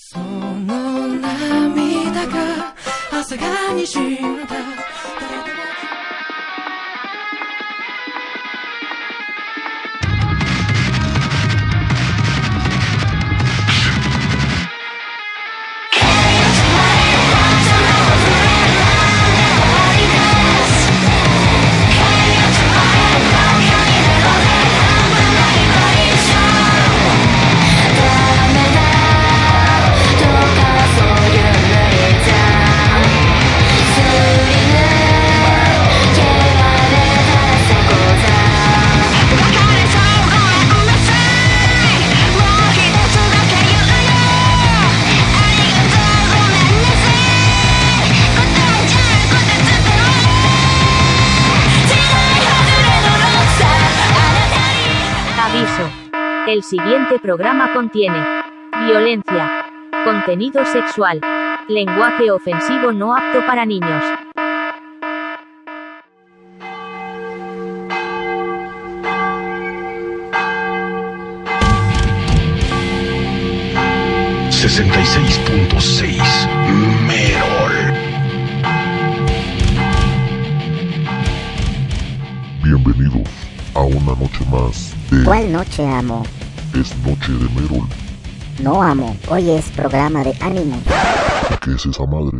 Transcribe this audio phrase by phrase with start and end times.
[0.00, 2.72] その涙が
[3.12, 4.54] 朝がに死んだ
[56.48, 58.24] El siguiente programa contiene.
[58.86, 59.66] Violencia,
[60.02, 61.20] contenido sexual,
[61.68, 64.02] lenguaje ofensivo no apto para niños.
[74.48, 76.97] ...66.6...
[83.78, 86.24] a una noche más de ¿Cuál noche amo?
[86.74, 87.86] Es Noche de Merol.
[88.60, 89.16] No amo.
[89.30, 90.82] Hoy es programa de Animus.
[91.48, 92.38] ¿Y qué es esa madre?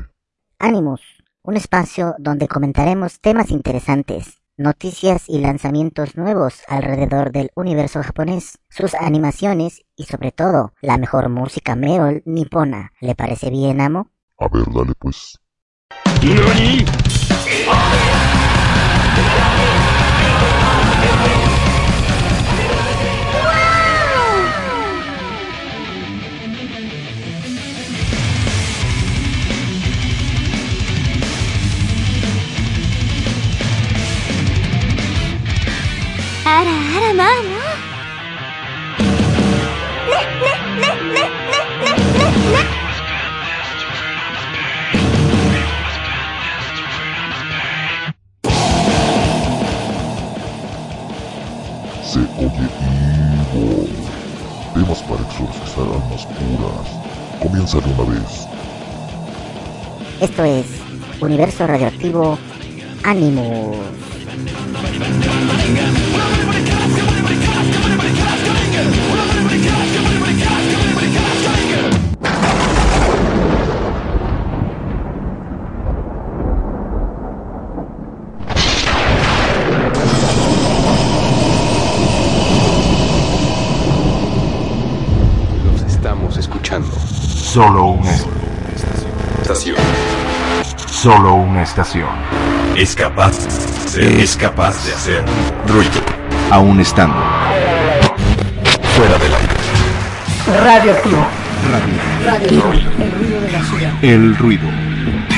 [0.59, 1.01] Animus,
[1.43, 8.95] un espacio donde comentaremos temas interesantes, noticias y lanzamientos nuevos alrededor del universo japonés, sus
[8.95, 12.91] animaciones y sobre todo la mejor música Merol nipona.
[13.01, 14.11] ¿Le parece bien, amo?
[14.39, 15.39] A ver, dale pues.
[16.21, 16.85] ¿Nani?
[52.03, 52.69] Se oye
[53.53, 53.89] Evil.
[54.73, 56.89] Temas para exorcizar almas puras.
[57.43, 58.49] Comienza de una vez.
[60.23, 60.67] Esto es
[61.21, 62.39] Universo Radioactivo
[63.05, 63.77] Animus.
[85.65, 86.89] Los estamos escuchando.
[86.89, 88.11] Solo una
[89.43, 89.77] Estación.
[90.91, 92.58] solo una estación.
[92.79, 93.35] Es capaz,
[93.99, 95.25] es capaz de hacer
[95.67, 96.01] ruido
[96.53, 97.17] Aún estando.
[98.95, 100.65] fuera del aire.
[100.65, 101.27] Radioactivo.
[104.01, 104.69] El ruido.
[104.71, 105.38] De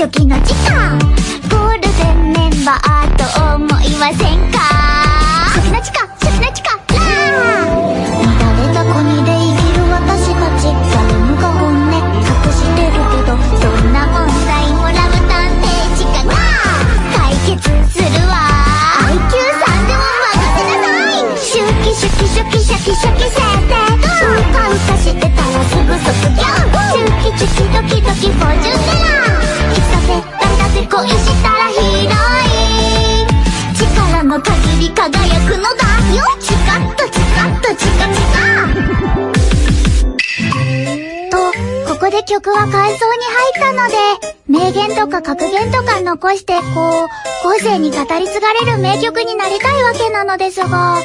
[0.00, 0.96] 初期の時間
[1.50, 4.56] ゴールデンメンバーと思いませんか？
[5.52, 7.76] 初期の地下初期の地下ラー
[8.24, 16.32] 乱れた国で生きる私たち誰もが本音隠してるけどどんな問題もラブ探偵地下が
[17.12, 17.60] 解決
[17.92, 18.40] するわ。
[19.04, 21.36] IQ3 でも任せなさい。
[21.36, 23.76] シュキシュキシュキシャキシャキ設定。
[24.24, 26.48] うかうかしてたらすぐ卒業。
[26.88, 29.49] シュキチュキドキドキフォーチュンテラー
[30.90, 32.10] 恋したらヒーロ
[32.42, 33.26] イン
[33.78, 35.06] 力の限り輝
[35.48, 36.20] くのだよ。
[36.40, 38.40] チカッとチカッとチカチカ。
[41.30, 41.36] と、
[41.94, 43.94] ここで曲は回想に入ったので、
[44.48, 50.98] 名言とか格言とか残して、こう、後世に語り継がれる名曲になりたいわけなのですが、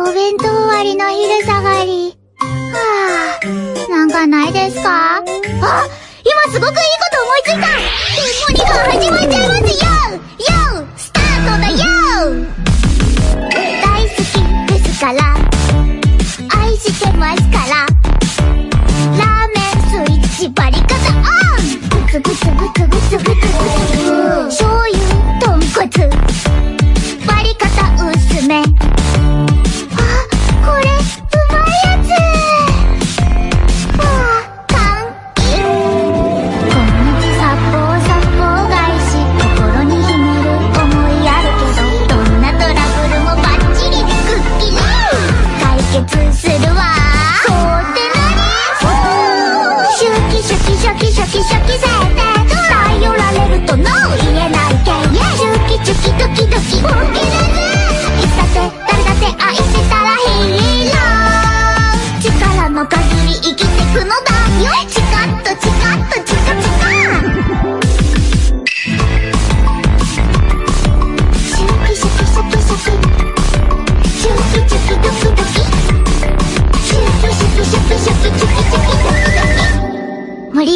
[0.00, 2.18] お弁当終わりの昼下がり。
[2.38, 5.18] はぁ、なんかないですか？
[5.18, 5.22] あ、
[6.28, 6.80] 今すごくいいこ
[7.12, 7.68] と思いついた。
[8.16, 9.95] デモニが始まっちゃいますよ。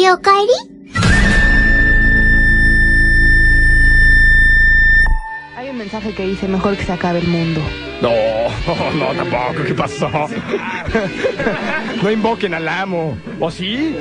[0.00, 0.48] 森おかえり
[5.54, 7.60] Hay un mensaje que dice mejor que se acabe el mundo.
[8.00, 8.10] No,
[8.94, 9.64] no, tampoco.
[9.66, 10.08] ¿Qué pasó?
[12.02, 13.16] No invoquen al amo.
[13.38, 13.96] ¿O sí?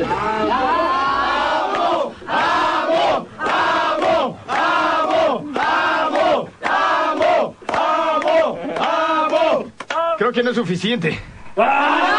[10.18, 11.20] Creo que no es suficiente.
[11.58, 12.19] No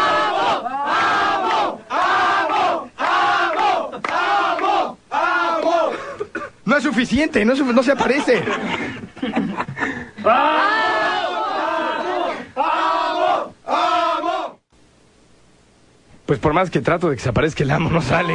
[6.92, 8.42] Suficiente, no, se aparece.
[16.26, 18.34] Pues por más que trato de que se aparezca el amo, no sale.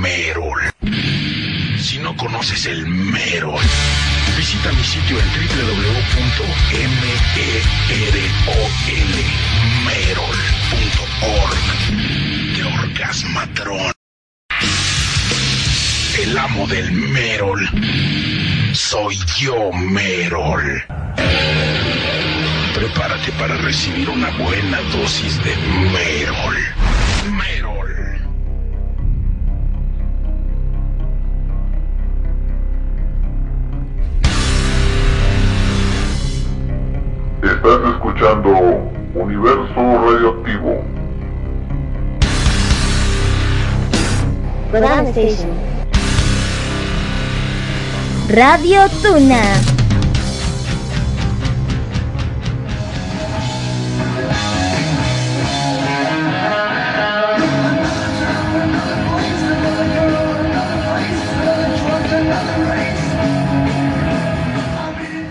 [0.00, 0.72] Merol.
[1.78, 3.60] Si no conoces el Merol,
[4.34, 6.26] visita mi sitio en www.merol.org.
[12.56, 13.92] De Orgasmatron.
[16.18, 17.68] El amo del Merol.
[18.72, 20.82] Soy yo, Merol.
[22.74, 25.54] Prepárate para recibir una buena dosis de.
[25.92, 26.79] Merol.
[37.50, 38.50] Estás escuchando
[39.12, 40.84] Universo Radioactivo.
[48.28, 49.79] Radio Tuna.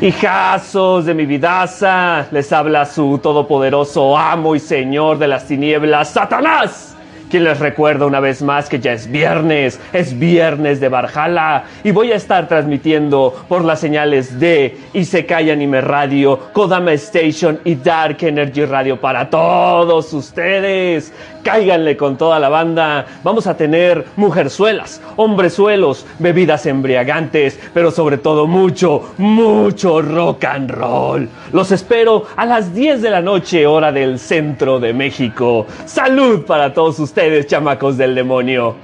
[0.01, 6.95] Hijazos de mi vidaza, les habla su todopoderoso amo y señor de las tinieblas, Satanás.
[7.29, 11.91] Quien les recuerda una vez más que ya es viernes, es viernes de Barjala y
[11.91, 18.17] voy a estar transmitiendo por las señales de Isekai Anime Radio, Kodama Station y Dark
[18.21, 21.13] Energy Radio para todos ustedes.
[21.43, 23.05] Cáiganle con toda la banda.
[23.23, 31.29] Vamos a tener mujerzuelas, hombrezuelos, bebidas embriagantes, pero sobre todo mucho, mucho rock and roll.
[31.53, 35.65] Los espero a las 10 de la noche, hora del centro de México.
[35.85, 38.75] Salud para todos ustedes, chamacos del demonio.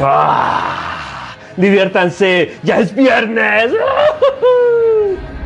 [0.00, 1.36] ¡Ah!
[1.56, 3.72] Diviértanse, ya es viernes.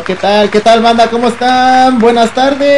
[0.00, 0.48] ¿qué tal?
[0.50, 1.10] ¿Qué tal, banda?
[1.10, 1.98] ¿Cómo están?
[1.98, 2.72] Buenas tardes.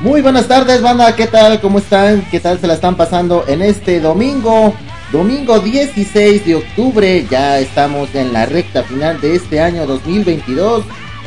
[0.00, 1.16] Muy buenas tardes, banda.
[1.16, 1.60] ¿Qué tal?
[1.60, 2.22] ¿Cómo están?
[2.30, 4.74] ¿Qué tal se la están pasando en este domingo?
[5.10, 7.26] Domingo 16 de octubre.
[7.28, 10.84] Ya estamos en la recta final de este año 2022.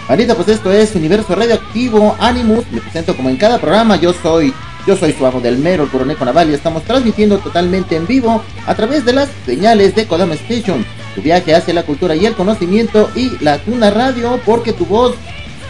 [0.08, 2.66] Ahorita pues esto es Universo Radioactivo Animus.
[2.72, 3.96] Me presento como en cada programa.
[3.96, 4.54] Yo soy
[4.88, 8.42] yo soy su amo del mero, el Coroneco Naval, y estamos transmitiendo totalmente en vivo
[8.66, 10.84] a través de las señales de Kodama Station.
[11.14, 15.14] Tu viaje hacia la cultura y el conocimiento y la Tuna Radio, porque tu voz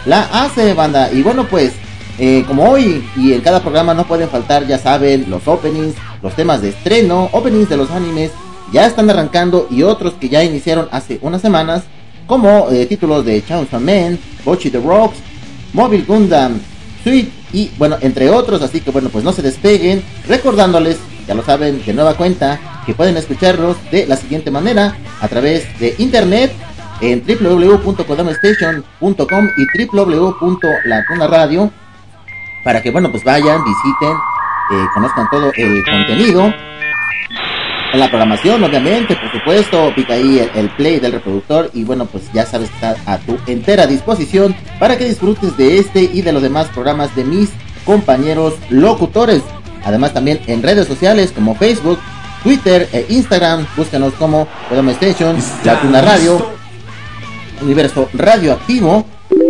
[0.06, 1.12] la hace, banda.
[1.12, 1.72] Y bueno, pues,
[2.18, 6.34] eh, como hoy y en cada programa no pueden faltar, ya saben, los openings, los
[6.34, 8.30] temas de estreno, openings de los animes,
[8.72, 11.82] ya están arrancando y otros que ya iniciaron hace unas semanas,
[12.26, 15.18] como eh, títulos de Chainsaw Man, Bochi the Rocks,
[15.72, 16.60] Mobile Gundam,
[17.02, 21.44] Sweet y bueno, entre otros, así que bueno, pues no se despeguen, recordándoles, ya lo
[21.44, 26.50] saben, de nueva cuenta, que pueden escucharlos de la siguiente manera, a través de internet,
[27.00, 31.70] en www.kodamestation.com y www.latunaradio,
[32.64, 34.16] para que bueno, pues vayan, visiten,
[34.70, 36.54] eh, conozcan todo el contenido,
[37.92, 42.06] en la programación, obviamente, por supuesto, pica ahí el, el, play del reproductor y bueno,
[42.06, 46.22] pues ya sabes que está a tu entera disposición para que disfrutes de este y
[46.22, 47.50] de los demás programas de mis
[47.84, 49.42] compañeros locutores.
[49.84, 51.98] Además también en redes sociales como Facebook,
[52.42, 56.46] Twitter e Instagram, búscanos como Programa Station, La Tuna Radio,
[57.60, 59.04] Universo Radioactivo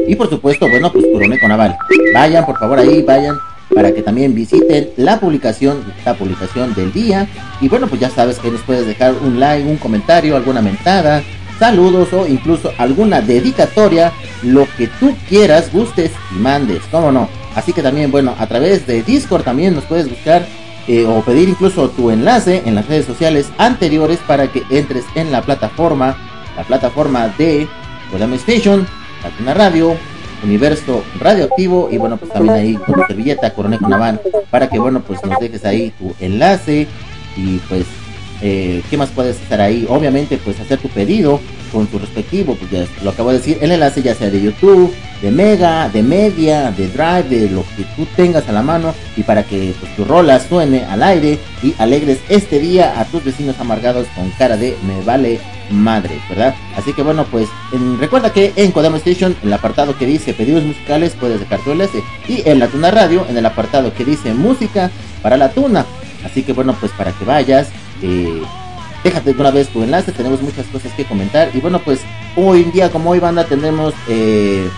[0.08, 1.76] y por supuesto, bueno, pues Curoneco Naval.
[2.14, 3.36] Vayan, por favor, ahí, vayan
[3.74, 7.28] para que también visiten la publicación, la publicación del día.
[7.60, 11.22] Y bueno, pues ya sabes que nos puedes dejar un like, un comentario, alguna mentada,
[11.58, 14.12] saludos o incluso alguna dedicatoria,
[14.42, 17.28] lo que tú quieras, gustes y mandes, cómo no.
[17.54, 20.46] Así que también, bueno, a través de Discord también nos puedes buscar
[20.88, 25.30] eh, o pedir incluso tu enlace en las redes sociales anteriores para que entres en
[25.30, 26.16] la plataforma,
[26.56, 27.68] la plataforma de
[28.10, 28.86] Kodama Station,
[29.22, 29.96] Latina Radio,
[30.42, 34.20] Universo Radioactivo y bueno pues también ahí con tu servilleta Coroneco Naval
[34.50, 36.86] para que bueno pues nos dejes ahí tu enlace
[37.36, 37.86] y pues
[38.44, 42.70] eh, qué más puedes estar ahí obviamente pues hacer tu pedido con tu respectivo pues
[42.70, 46.72] ya lo acabo de decir el enlace ya sea de YouTube de Mega de Media
[46.72, 50.04] de Drive de lo que tú tengas a la mano y para que pues tu
[50.04, 54.76] rola suene al aire y alegres este día a tus vecinos amargados con cara de
[54.86, 55.38] me vale
[55.72, 56.54] madre, ¿verdad?
[56.76, 57.48] Así que bueno, pues
[57.98, 61.72] recuerda que en Kodama Station, en el apartado que dice pedidos musicales, puedes dejar tu
[61.72, 62.02] enlace.
[62.28, 64.90] Y en la Tuna Radio, en el apartado que dice música
[65.22, 65.86] para la Tuna.
[66.24, 67.68] Así que bueno, pues para que vayas,
[68.02, 68.42] eh,
[69.02, 71.50] déjate de una vez tu enlace, tenemos muchas cosas que comentar.
[71.54, 72.00] Y bueno, pues
[72.36, 74.68] hoy en día, como hoy banda, tenemos, eh,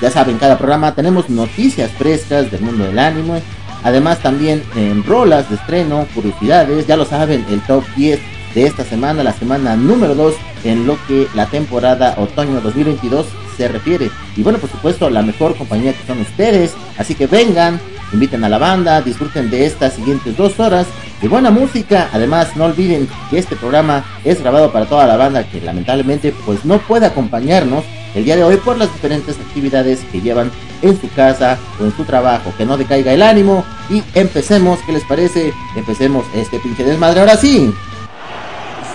[0.00, 3.42] ya saben, cada programa tenemos noticias frescas del mundo del anime.
[3.84, 8.18] Además también en rolas de estreno, curiosidades, ya lo saben, el top 10
[8.54, 13.26] de esta semana, la semana número 2 en lo que la temporada otoño 2022
[13.56, 14.10] se refiere.
[14.36, 16.74] Y bueno, por supuesto, la mejor compañía que son ustedes.
[16.96, 17.80] Así que vengan,
[18.12, 20.86] inviten a la banda, disfruten de estas siguientes dos horas
[21.20, 22.08] de buena música.
[22.12, 26.64] Además, no olviden que este programa es grabado para toda la banda que lamentablemente pues
[26.64, 30.50] no puede acompañarnos el día de hoy por las diferentes actividades que llevan
[30.82, 32.52] en su casa o en su trabajo.
[32.56, 35.52] Que no decaiga el ánimo y empecemos, ¿qué les parece?
[35.76, 37.72] Empecemos este pinche desmadre ahora sí.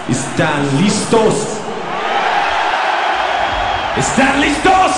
[0.10, 1.34] ¿Están listos?
[3.98, 4.92] ¿Están listos?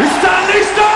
[0.00, 0.86] ¿Están listos?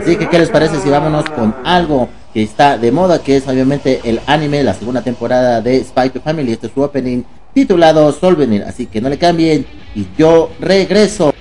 [0.00, 3.46] Así que, ¿qué les parece si vámonos con algo que está de moda, que es
[3.46, 7.22] obviamente el anime, la segunda temporada de Spy to Family, este es su opening
[7.54, 11.32] titulado Solvenir, así que no le cambien y yo regreso.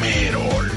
[0.00, 0.70] Merol.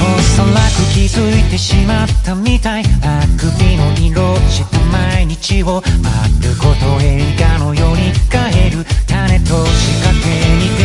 [0.00, 10.26] おそらく気づいてしまったみたいあくびの色した毎日を丸ごと映画のように変える種と仕掛け
[10.58, 10.83] に出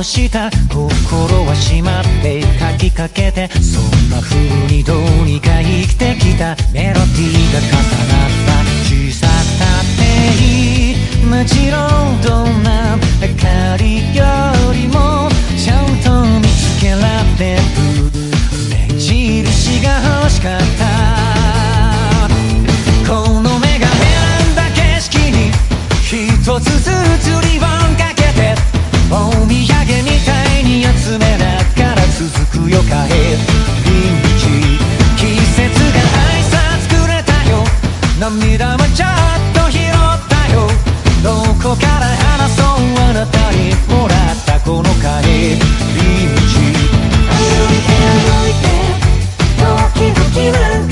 [0.00, 4.38] の下心は閉まって書きかけてそんな風
[4.74, 10.00] にどうにか生きてきたメロディーが重なった小さったって
[10.40, 14.24] いいもちろんどんな明かりよ
[14.72, 15.28] りも
[15.62, 17.62] ちゃんと見つけられる
[18.88, 21.09] 目印が欲しかった。
[29.50, 30.30] み上げみた
[30.60, 33.36] いに集めなから続くよかへ
[34.38, 34.46] チ
[35.16, 35.98] 季節が
[36.30, 36.54] 愛さ
[36.86, 37.58] くれたよ
[38.20, 39.92] 涙はちゃっと拾っ
[40.30, 40.70] たよ
[41.24, 45.66] どこから話そうあなたにもらったこの帰り道
[47.34, 47.42] 歩
[47.74, 47.90] いて
[48.22, 48.70] 歩いて
[49.98, 50.89] 時々は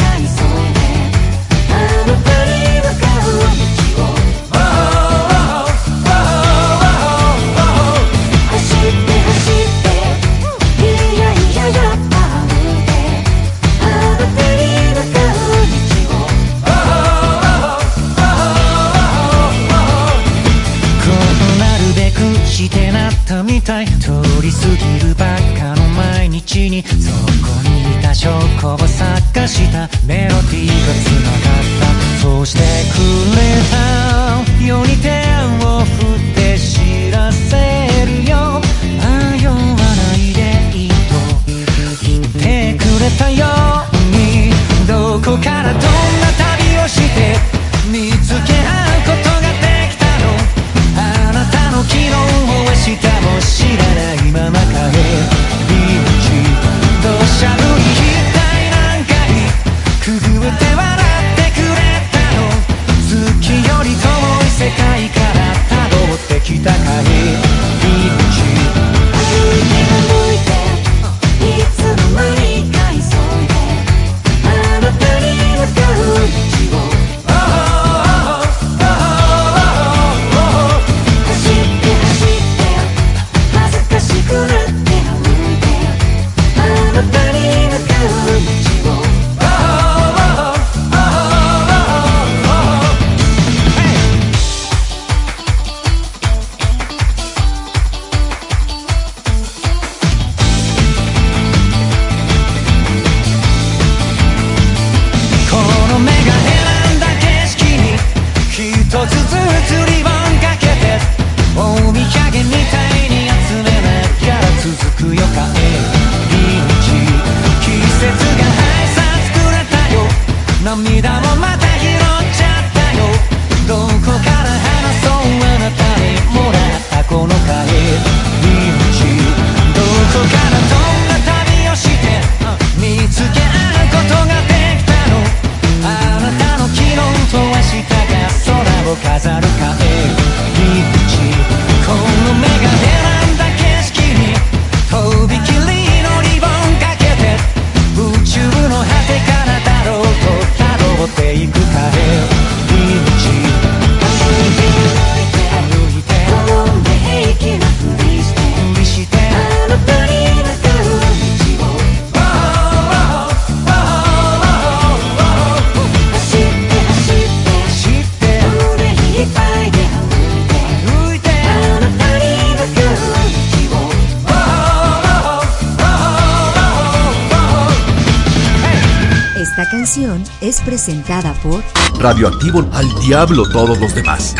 [180.41, 181.61] es presentada por
[181.99, 184.37] Radioactivo al diablo todos los demás.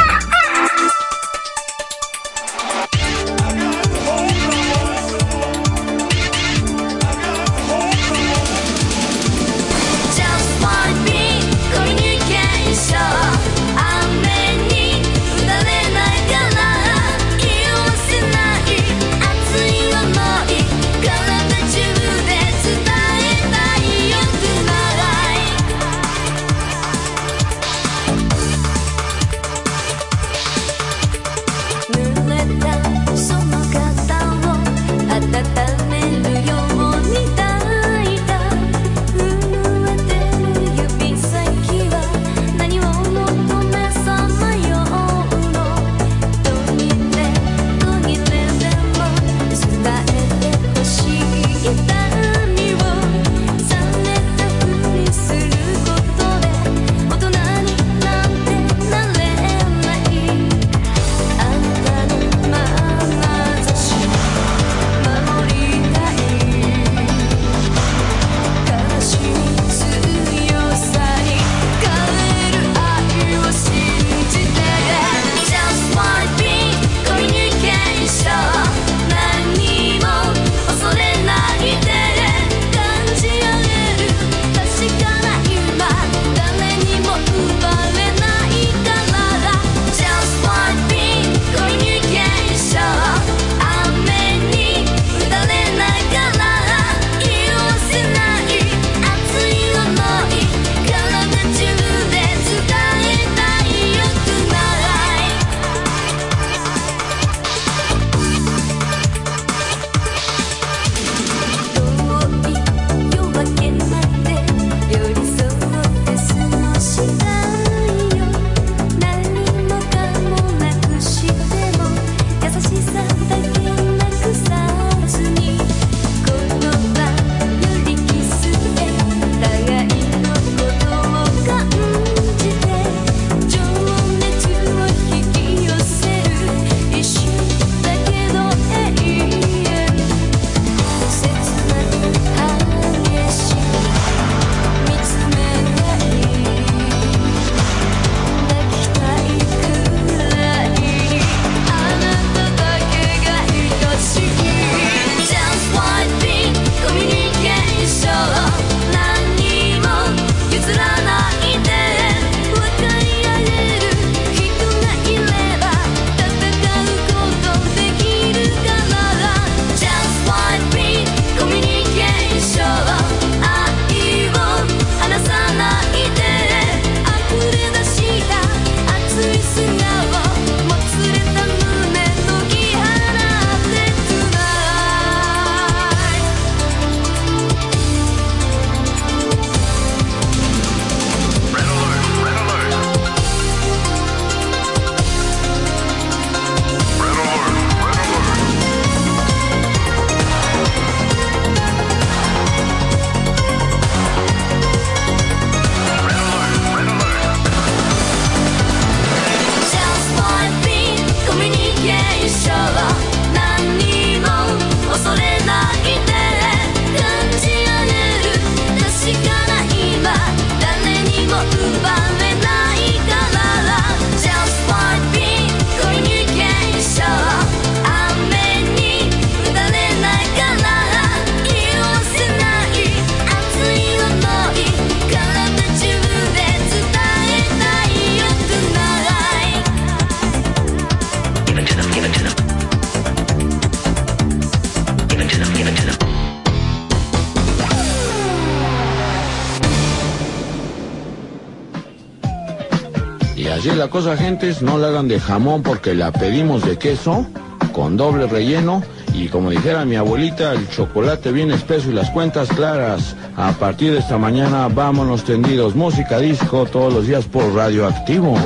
[253.79, 257.25] La cosa, gentes, no la hagan de jamón porque la pedimos de queso,
[257.73, 258.83] con doble relleno.
[259.15, 263.15] Y como dijera mi abuelita, el chocolate bien espeso y las cuentas claras.
[263.37, 265.77] A partir de esta mañana, vámonos tendidos.
[265.77, 268.37] Música disco todos los días por Radioactivo.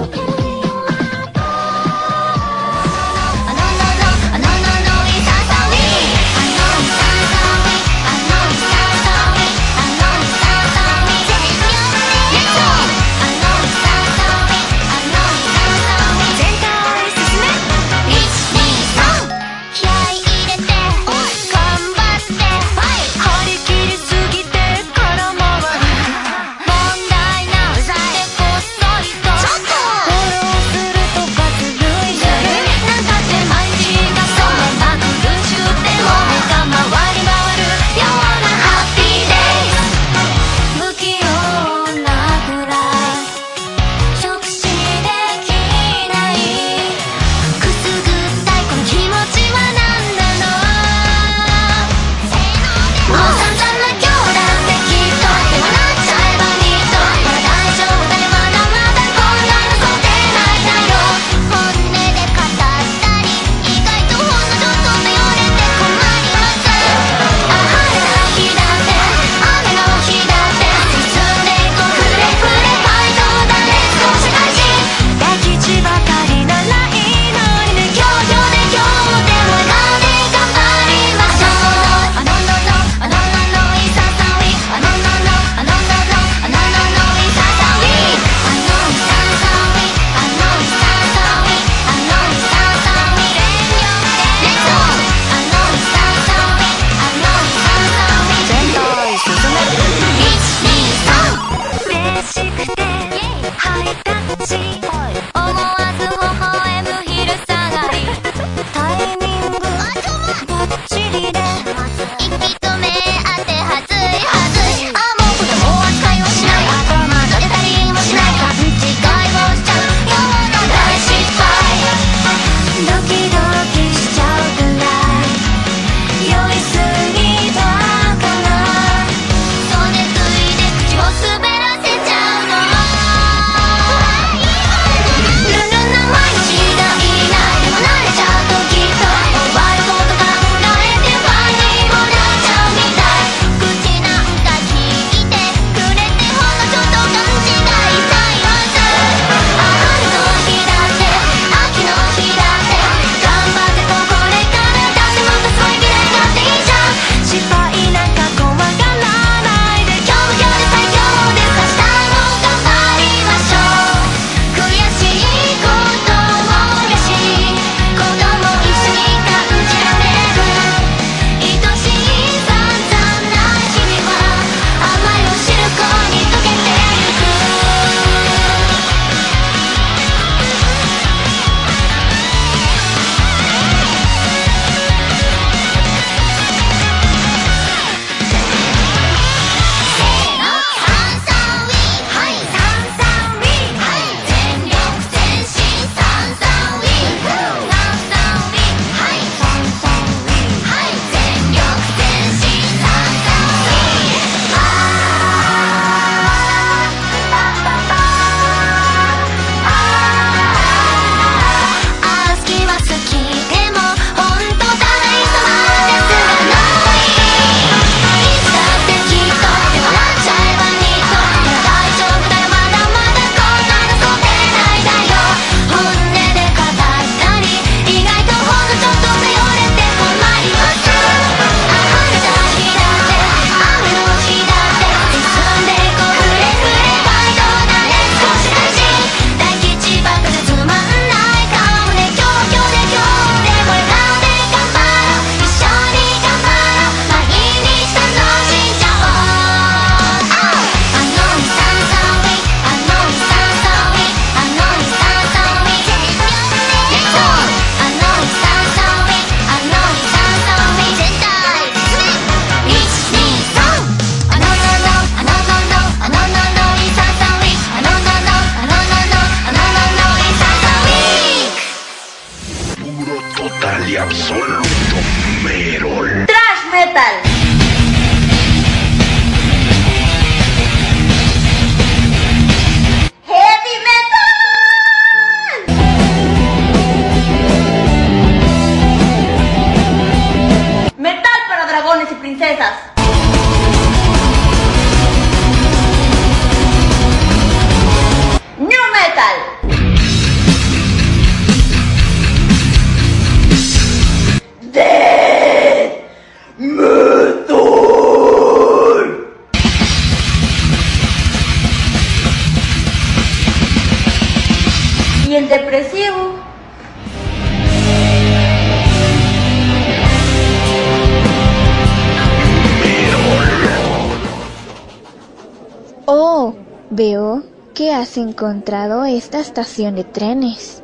[328.33, 330.83] Encontrado esta estación de trenes.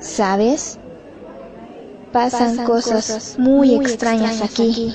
[0.00, 0.78] ¿Sabes?
[2.12, 4.94] Pasan, cosas, muy, extrañas, aquí.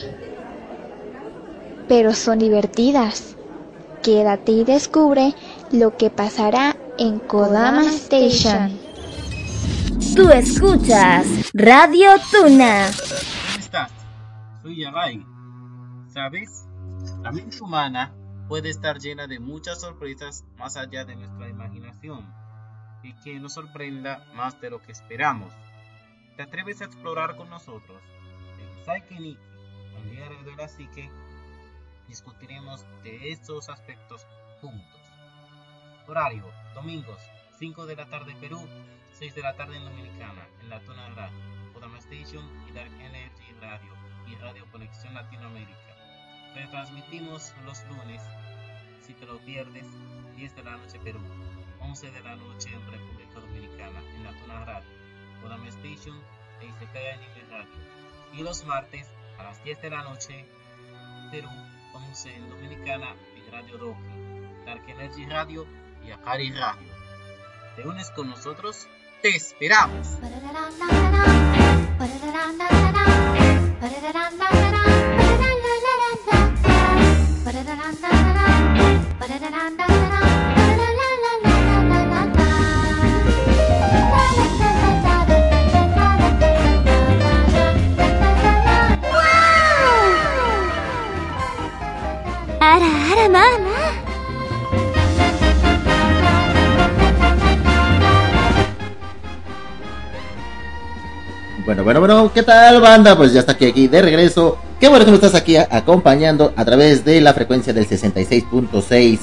[1.88, 3.36] Pero son divertidas.
[4.04, 5.34] Quédate y descubre
[5.72, 8.78] lo que pasará en Kodama Station.
[10.16, 12.90] Tú escuchas Radio Tuna.
[12.92, 13.92] ¿Cómo estás?
[14.62, 15.26] Soy Yagai.
[16.08, 16.66] ¿Sabes?
[17.22, 18.14] La mente humana
[18.52, 21.11] puede estar llena de muchas sorpresas más allá de
[23.24, 25.54] que nos sorprenda más de lo que esperamos.
[26.36, 28.02] ¿Te atreves a explorar con nosotros?
[28.60, 31.10] En Psyche el diario de la psique,
[32.08, 34.26] discutiremos de estos aspectos
[34.60, 35.02] juntos.
[36.08, 37.22] Horario, domingos,
[37.60, 38.60] 5 de la tarde Perú,
[39.14, 41.38] 6 de la tarde en Dominicana, en la Tona Radio,
[41.74, 43.94] Podama Station y Dark Energy Radio
[44.28, 45.78] y Radio Conexión Latinoamérica.
[46.56, 48.22] Retransmitimos los lunes,
[49.06, 49.86] si te lo pierdes,
[50.36, 51.22] 10 de la noche Perú,
[51.92, 54.90] 11 de la noche en República Dominicana, en la Tuna Radio,
[55.42, 56.18] Podama Station
[56.62, 57.70] e Anime Radio.
[58.32, 60.46] Y los martes, a las 10 de la noche,
[61.32, 61.50] Perú,
[61.94, 65.68] 11 en Dominicana, en Radio Rocky, Dark Energy Radio
[66.08, 66.94] y Akari Radio.
[67.76, 68.88] ¿Te unes con nosotros?
[69.22, 70.18] ¡Te esperamos!
[101.66, 103.16] Bueno, bueno, bueno, ¿qué tal banda?
[103.16, 104.58] Pues ya está aquí, aquí de regreso.
[104.80, 109.20] Qué bueno que nos estás aquí acompañando a través de la frecuencia del 66.6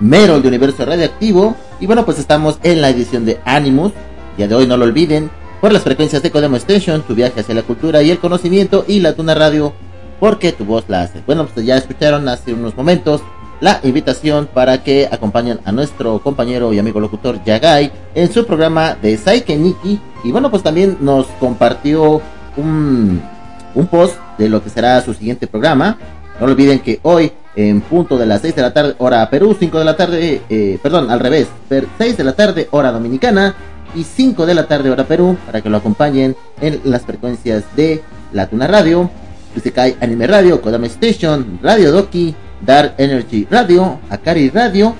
[0.00, 1.56] Merol de Universo Radioactivo.
[1.80, 3.92] Y bueno, pues estamos en la edición de Animus.
[4.38, 7.54] Ya de hoy no lo olviden, por las frecuencias de Codemo Station, tu viaje hacia
[7.54, 9.72] la cultura y el conocimiento y la Tuna Radio,
[10.18, 11.22] porque tu voz la hace.
[11.26, 13.22] Bueno, pues ya escucharon hace unos momentos
[13.62, 18.96] la invitación para que acompañen a nuestro compañero y amigo locutor Yagai en su programa
[19.00, 20.00] de Saike Nikki.
[20.24, 22.20] Y bueno, pues también nos compartió
[22.56, 23.22] un,
[23.76, 25.96] un post de lo que será su siguiente programa.
[26.40, 29.78] No olviden que hoy, en punto de las 6 de la tarde, hora Perú, 5
[29.78, 31.46] de la tarde, eh, perdón, al revés,
[31.98, 33.54] 6 de la tarde, hora dominicana,
[33.94, 38.02] y 5 de la tarde, hora Perú, para que lo acompañen en las frecuencias de
[38.32, 39.08] La Tuna Radio,
[39.54, 44.94] Isekai Anime Radio, Kodama Station, Radio Doki, Dark Energy Radio, Akari Radio,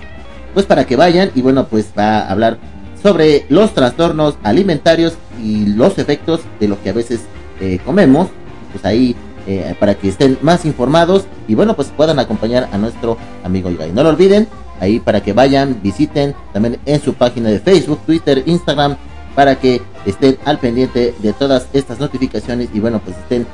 [0.54, 2.58] pues para que vayan y bueno, pues va a hablar
[3.02, 7.20] sobre los trastornos alimentarios y los efectos de lo que a veces
[7.60, 8.28] eh, comemos,
[8.72, 13.16] pues ahí eh, para que estén más informados y bueno, pues puedan acompañar a nuestro
[13.44, 13.92] amigo Igai.
[13.92, 14.46] No lo olviden,
[14.80, 18.96] ahí para que vayan, visiten también en su página de Facebook, Twitter, Instagram,
[19.34, 23.46] para que estén al pendiente de todas estas notificaciones y bueno, pues estén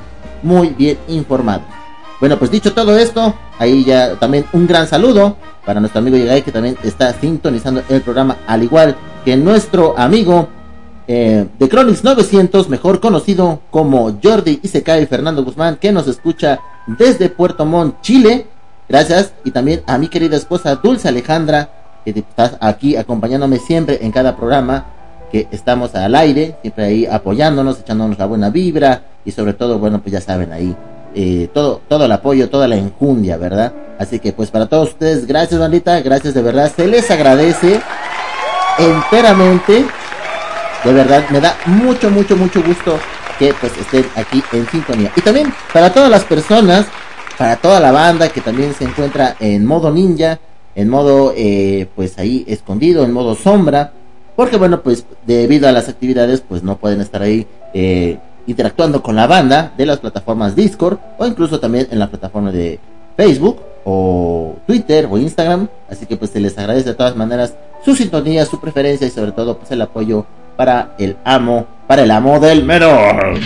[0.42, 1.77] muy bien informados.
[2.20, 6.42] Bueno, pues dicho todo esto, ahí ya también un gran saludo para nuestro amigo Yegai
[6.42, 10.48] que también está sintonizando el programa, al igual que nuestro amigo
[11.10, 17.30] eh, de Chronix 900, mejor conocido como Jordi Isekai Fernando Guzmán, que nos escucha desde
[17.30, 18.46] Puerto Montt, Chile.
[18.88, 19.32] Gracias.
[19.44, 21.70] Y también a mi querida esposa Dulce Alejandra,
[22.04, 24.86] que está aquí acompañándome siempre en cada programa
[25.32, 30.00] que estamos al aire, siempre ahí apoyándonos, echándonos la buena vibra y sobre todo, bueno,
[30.00, 30.76] pues ya saben ahí
[31.14, 33.72] eh, todo, todo el apoyo, toda la enjundia, ¿verdad?
[33.98, 37.80] Así que pues para todos ustedes, gracias bandita, gracias de verdad, se les agradece
[38.78, 39.84] enteramente,
[40.84, 42.98] de verdad, me da mucho, mucho, mucho gusto
[43.38, 45.12] que pues estén aquí en sintonía.
[45.16, 46.86] Y también para todas las personas,
[47.36, 50.38] para toda la banda que también se encuentra en modo ninja,
[50.74, 53.92] en modo eh, pues ahí escondido, en modo sombra,
[54.36, 59.14] porque bueno pues debido a las actividades pues no pueden estar ahí eh, interactuando con
[59.14, 62.80] la banda de las plataformas Discord o incluso también en la plataforma de
[63.16, 65.68] Facebook o Twitter o Instagram.
[65.88, 69.32] Así que pues se les agradece de todas maneras su sintonía, su preferencia y sobre
[69.32, 73.38] todo pues el apoyo para el amo, para el amo del Merol.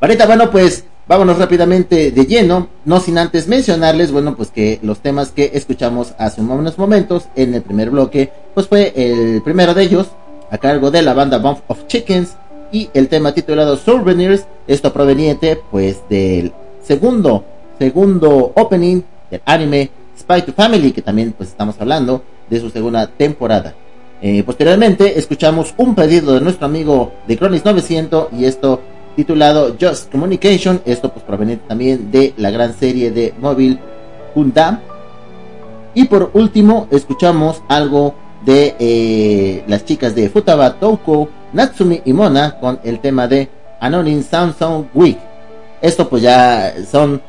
[0.00, 4.98] Ahorita bueno pues vámonos rápidamente de lleno, no sin antes mencionarles, bueno pues que los
[4.98, 9.84] temas que escuchamos hace unos momentos en el primer bloque, pues fue el primero de
[9.84, 10.08] ellos
[10.50, 12.36] a cargo de la banda Bump of Chickens
[12.72, 17.44] y el tema titulado Souvenirs, esto proveniente pues del segundo,
[17.78, 23.06] segundo opening del anime Spy to Family, que también pues estamos hablando de su segunda
[23.06, 23.74] temporada.
[24.22, 28.80] Eh, posteriormente escuchamos un pedido de nuestro amigo de Chronis 900 y esto
[29.16, 33.78] titulado Just Communication, esto pues proveniente también de la gran serie de móvil
[34.34, 34.80] Gundam.
[35.94, 38.14] Y por último, escuchamos algo
[38.46, 43.48] de eh, las chicas de Futaba Touko, Natsumi y Mona con el tema de
[43.80, 45.18] Anonin Samsung Week.
[45.80, 47.20] Esto pues ya son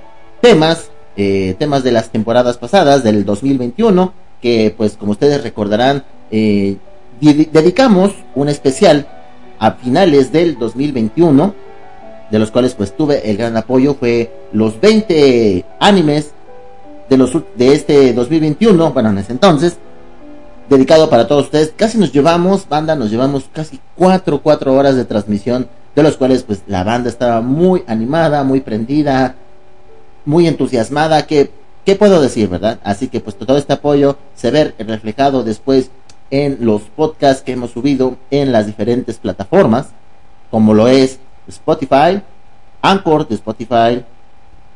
[0.41, 6.77] temas, eh, temas de las temporadas pasadas del 2021, que pues como ustedes recordarán, eh,
[7.19, 9.07] dedicamos un especial
[9.59, 11.55] a finales del 2021,
[12.29, 16.31] de los cuales pues tuve el gran apoyo, fue los 20 animes
[17.09, 19.77] de, los, de este 2021, bueno en ese entonces,
[20.69, 21.73] dedicado para todos ustedes.
[21.75, 26.43] Casi nos llevamos, banda, nos llevamos casi 4, 4 horas de transmisión, de los cuales
[26.43, 29.35] pues la banda estaba muy animada, muy prendida,
[30.25, 31.51] muy entusiasmada, que,
[31.85, 32.79] ¿qué puedo decir, verdad?
[32.83, 35.91] Así que pues todo este apoyo se ve reflejado después
[36.31, 39.89] en los podcasts que hemos subido en las diferentes plataformas,
[40.49, 42.21] como lo es Spotify,
[42.81, 44.03] Anchor de Spotify,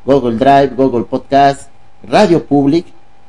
[0.05, 1.69] Google Drive, Google Podcast,
[2.03, 2.85] Radio Public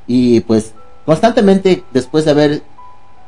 [0.07, 0.75] y pues
[1.09, 2.63] constantemente después de haber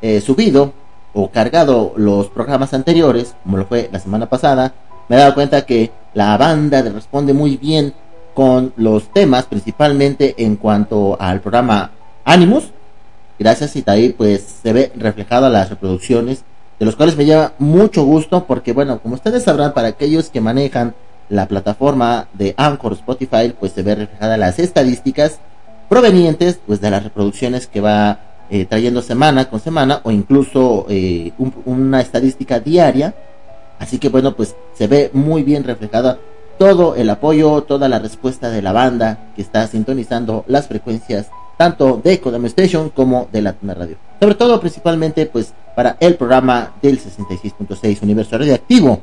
[0.02, 0.74] eh, subido
[1.14, 4.74] o cargado los programas anteriores, como lo fue la semana pasada,
[5.08, 7.94] me he dado cuenta que la banda responde muy bien
[8.34, 11.92] con los temas, principalmente en cuanto al programa
[12.26, 12.64] Animus.
[13.38, 16.44] Gracias y ahí pues se ve reflejada las reproducciones,
[16.78, 20.42] de los cuales me lleva mucho gusto porque bueno, como ustedes sabrán, para aquellos que
[20.42, 20.94] manejan
[21.30, 25.40] la plataforma de Anchor Spotify, pues se ve reflejada las estadísticas
[25.90, 31.32] provenientes pues de las reproducciones que va eh, trayendo semana con semana o incluso eh,
[31.66, 33.12] una estadística diaria.
[33.80, 36.18] Así que bueno, pues se ve muy bien reflejada
[36.58, 42.00] todo el apoyo, toda la respuesta de la banda que está sintonizando las frecuencias tanto
[42.02, 43.96] de Kodama Station como de la Tuna Radio.
[44.20, 49.00] Sobre todo principalmente pues para el programa del 66.6 Universo Radioactivo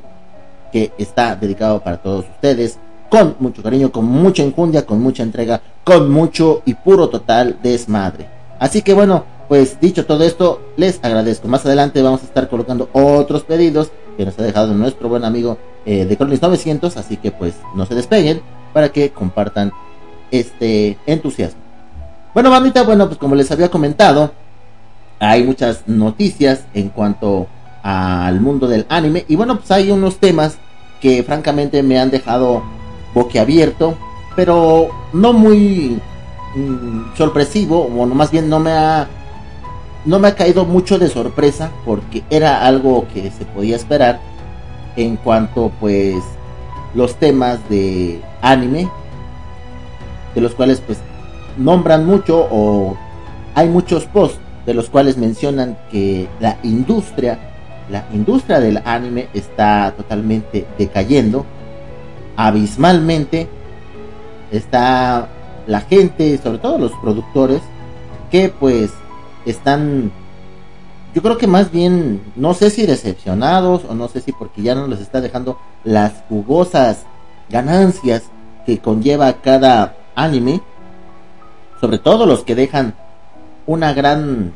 [0.72, 2.78] que está dedicado para todos ustedes
[3.08, 8.28] con mucho cariño, con mucha enjundia, con mucha entrega, con mucho y puro total desmadre.
[8.58, 11.48] Así que bueno, pues dicho todo esto, les agradezco.
[11.48, 15.58] Más adelante vamos a estar colocando otros pedidos que nos ha dejado nuestro buen amigo
[15.86, 18.42] eh, de Cronis 900, así que pues no se despeguen
[18.72, 19.72] para que compartan
[20.30, 21.60] este entusiasmo.
[22.34, 24.32] Bueno, bandita, bueno, pues como les había comentado,
[25.18, 27.46] hay muchas noticias en cuanto
[27.82, 30.58] al mundo del anime y bueno, pues hay unos temas
[31.00, 32.62] que francamente me han dejado
[33.18, 33.94] boquiabierto,
[34.36, 35.98] pero no muy
[36.54, 39.08] mm, sorpresivo, o más bien no me ha
[40.04, 44.20] no me ha caído mucho de sorpresa porque era algo que se podía esperar
[44.96, 46.14] en cuanto pues
[46.94, 48.88] los temas de anime
[50.34, 50.98] de los cuales pues
[51.58, 52.96] nombran mucho o
[53.54, 57.38] hay muchos posts de los cuales mencionan que la industria
[57.90, 61.44] la industria del anime está totalmente decayendo
[62.38, 63.48] abismalmente
[64.52, 65.28] está
[65.66, 67.60] la gente, sobre todo los productores,
[68.30, 68.92] que pues
[69.44, 70.12] están,
[71.16, 74.76] yo creo que más bien, no sé si decepcionados o no sé si porque ya
[74.76, 77.06] no les está dejando las jugosas
[77.50, 78.22] ganancias
[78.64, 80.62] que conlleva cada anime,
[81.80, 82.94] sobre todo los que dejan
[83.66, 84.52] una gran,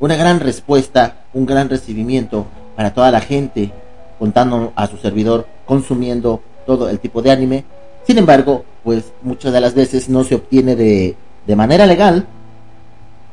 [0.00, 3.72] una gran respuesta, un gran recibimiento para toda la gente,
[4.18, 7.64] contando a su servidor, consumiendo todo el tipo de anime.
[8.06, 12.26] Sin embargo, pues muchas de las veces no se obtiene de, de manera legal,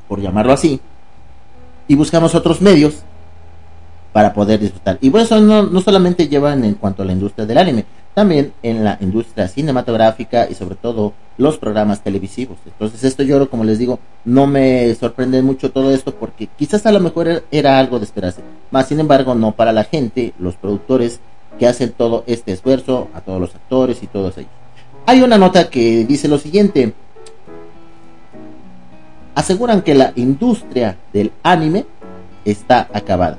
[0.08, 0.80] por llamarlo así,
[1.88, 3.04] y buscamos otros medios
[4.14, 4.98] para poder disfrutar.
[5.02, 8.54] Y bueno, eso no, no solamente llevan en cuanto a la industria del anime, también
[8.62, 12.58] en la industria cinematográfica y sobre todo los programas televisivos.
[12.66, 16.92] Entonces esto yo, como les digo, no me sorprende mucho todo esto porque quizás a
[16.92, 18.42] lo mejor era algo de esperarse.
[18.70, 21.20] Más sin embargo, no para la gente, los productores
[21.60, 24.52] que hacen todo este esfuerzo, a todos los actores y todos ellos.
[25.06, 26.94] Hay una nota que dice lo siguiente.
[29.36, 31.86] Aseguran que la industria del anime
[32.46, 33.38] está acabada.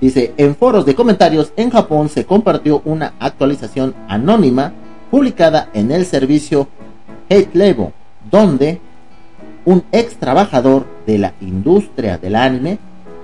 [0.00, 4.72] Dice, en foros de comentarios en Japón se compartió una actualización anónima
[5.10, 6.66] publicada en el servicio
[7.30, 7.92] Hate Label,
[8.28, 8.80] donde
[9.64, 12.78] un ex trabajador de la industria del anime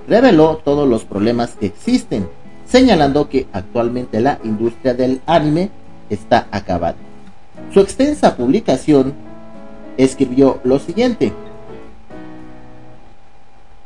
[0.07, 2.29] reveló todos los problemas que existen
[2.69, 5.69] señalando que actualmente la industria del anime
[6.09, 6.95] está acabada.
[7.73, 9.13] Su extensa publicación
[9.97, 11.33] escribió lo siguiente.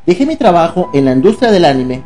[0.05, 2.03] Dejé mi trabajo en la industria del anime,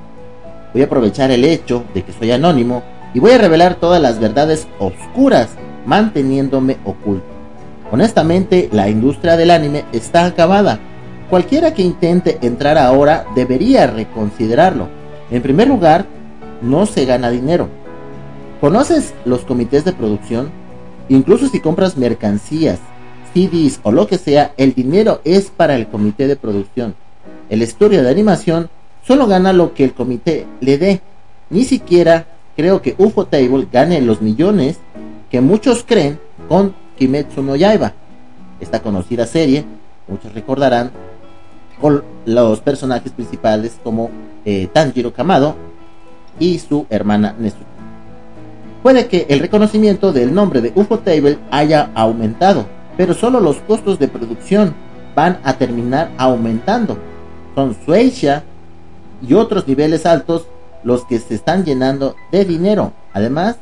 [0.71, 4.19] voy a aprovechar el hecho de que soy anónimo y voy a revelar todas las
[4.19, 5.49] verdades oscuras
[5.85, 7.25] manteniéndome oculto.
[7.91, 10.77] Honestamente, la industria del anime está acabada.
[11.29, 14.89] Cualquiera que intente entrar ahora debería reconsiderarlo.
[15.31, 16.05] En primer lugar,
[16.61, 17.69] no se gana dinero.
[18.61, 20.49] ¿Conoces los comités de producción?
[21.09, 22.79] Incluso si compras mercancías
[23.33, 26.95] CDs o lo que sea, el dinero es para el comité de producción.
[27.49, 28.69] El estudio de animación
[29.05, 31.01] solo gana lo que el comité le dé.
[31.49, 34.79] Ni siquiera creo que UFO Table gane los millones
[35.29, 37.93] que muchos creen con Kimetsu no Yaiba.
[38.59, 39.65] Esta conocida serie,
[40.07, 40.91] muchos recordarán,
[41.79, 44.09] con los personajes principales como
[44.45, 45.55] eh, Tanjiro Kamado
[46.39, 47.57] y su hermana Nezu.
[48.83, 52.65] Puede que el reconocimiento del nombre de UFO Table haya aumentado,
[52.95, 54.73] pero solo los costos de producción
[55.15, 56.97] van a terminar aumentando.
[57.55, 58.43] Son Sueisha
[59.27, 60.47] y otros niveles altos
[60.83, 62.93] los que se están llenando de dinero.
[63.13, 63.57] Además,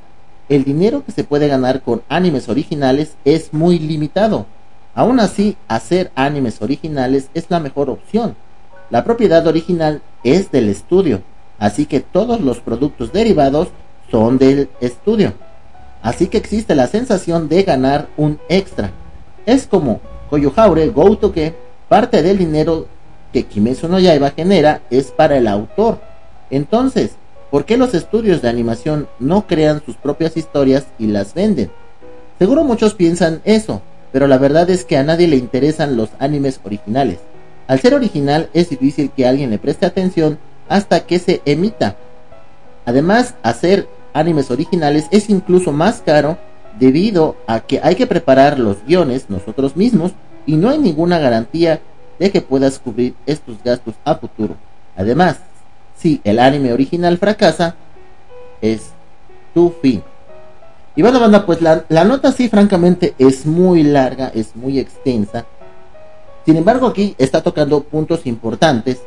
[0.49, 4.45] el dinero que se puede ganar con animes originales es muy limitado.
[4.93, 8.35] Aún así, hacer animes originales es la mejor opción.
[8.89, 11.21] La propiedad original es del estudio,
[11.59, 13.69] así que todos los productos derivados
[14.11, 15.33] son del estudio.
[16.01, 18.91] Así que existe la sensación de ganar un extra.
[19.45, 21.55] Es como Koyohaure Go que
[21.87, 22.87] parte del dinero
[23.33, 25.99] que Kimetsu no Yaiba genera es para el autor.
[26.49, 27.11] Entonces,
[27.51, 31.71] ¿por qué los estudios de animación no crean sus propias historias y las venden?
[32.37, 33.81] Seguro muchos piensan eso,
[34.11, 37.19] pero la verdad es que a nadie le interesan los animes originales.
[37.67, 40.37] Al ser original es difícil que alguien le preste atención
[40.67, 41.95] hasta que se emita.
[42.85, 46.37] Además, hacer animes originales es incluso más caro
[46.79, 50.11] debido a que hay que preparar los guiones nosotros mismos
[50.45, 51.81] y no hay ninguna garantía
[52.19, 54.55] de que puedas cubrir estos gastos a futuro.
[54.95, 55.37] Además,
[55.97, 57.75] si el anime original fracasa,
[58.61, 58.91] es
[59.53, 60.03] tu fin.
[60.95, 65.45] Y bueno, banda, pues la, la nota sí, francamente, es muy larga, es muy extensa.
[66.45, 69.01] Sin embargo, aquí está tocando puntos importantes.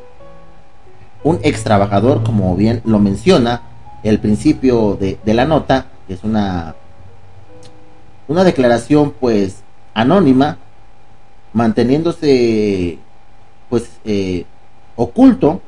[1.24, 3.62] Un ex trabajador, como bien lo menciona,
[4.02, 6.74] el principio de, la nota, que es una,
[8.28, 9.62] una declaración pues
[9.94, 10.58] anónima,
[11.52, 12.98] manteniéndose
[13.68, 14.46] pues eh,
[14.96, 15.60] oculto,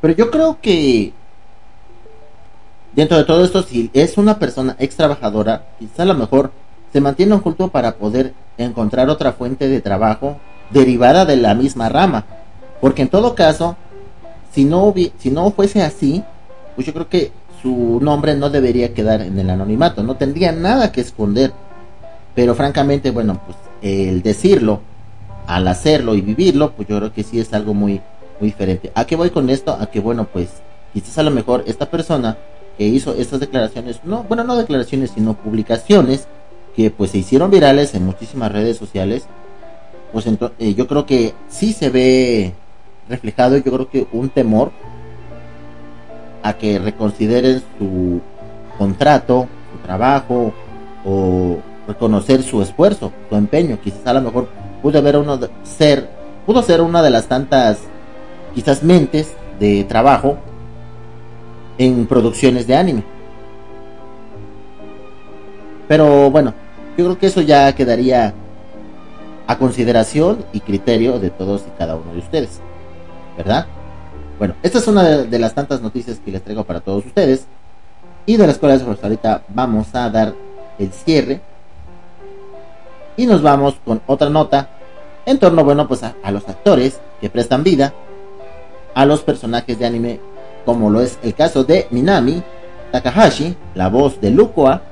[0.00, 1.12] pero yo creo que
[2.94, 6.52] dentro de todo esto, si es una persona ex trabajadora, quizá a lo mejor
[6.92, 10.36] se mantiene oculto para poder encontrar otra fuente de trabajo
[10.70, 12.24] derivada de la misma rama.
[12.80, 13.76] Porque en todo caso,
[14.54, 16.22] si no, si no fuese así,
[16.74, 20.92] pues yo creo que su nombre no debería quedar en el anonimato, no tendría nada
[20.92, 21.52] que esconder.
[22.34, 24.80] Pero francamente, bueno, pues el decirlo,
[25.46, 28.00] al hacerlo y vivirlo, pues yo creo que sí es algo muy,
[28.40, 28.92] muy diferente.
[28.94, 29.76] ¿A qué voy con esto?
[29.78, 30.48] A que, bueno, pues
[30.92, 32.36] quizás a lo mejor esta persona
[32.78, 36.26] que hizo estas declaraciones, no, bueno, no declaraciones, sino publicaciones
[36.74, 39.26] que pues se hicieron virales en muchísimas redes sociales,
[40.12, 40.26] pues
[40.58, 42.54] eh, yo creo que sí se ve
[43.08, 44.72] reflejado, yo creo que un temor
[46.42, 48.20] a que reconsideren su
[48.76, 50.52] contrato, su trabajo
[51.04, 53.78] o reconocer su esfuerzo, su empeño.
[53.82, 54.48] Quizás a lo mejor
[54.82, 56.08] pudo haber uno ser,
[56.46, 57.78] pudo ser una de las tantas
[58.54, 60.36] quizás mentes de trabajo
[61.78, 63.02] en producciones de anime.
[65.88, 66.54] Pero bueno,
[66.96, 68.32] yo creo que eso ya quedaría
[69.46, 72.60] a consideración y criterio de todos y cada uno de ustedes.
[73.36, 73.66] ¿Verdad?
[74.38, 77.46] Bueno, esta es una de, las tantas noticias que les traigo para todos ustedes.
[78.26, 80.34] Y de las cuales pues, ahorita vamos a dar
[80.78, 81.40] el cierre.
[83.16, 84.68] Y nos vamos con otra nota
[85.26, 87.94] en torno, bueno, pues a, a los actores que prestan vida
[88.94, 90.20] a los personajes de anime,
[90.64, 92.42] como lo es el caso de Minami
[92.92, 94.82] Takahashi, la voz de Lukoa.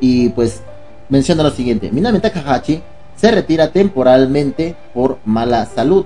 [0.00, 0.62] Y pues
[1.08, 2.82] menciona lo siguiente: Minami Takahashi
[3.16, 6.04] se retira temporalmente por mala salud.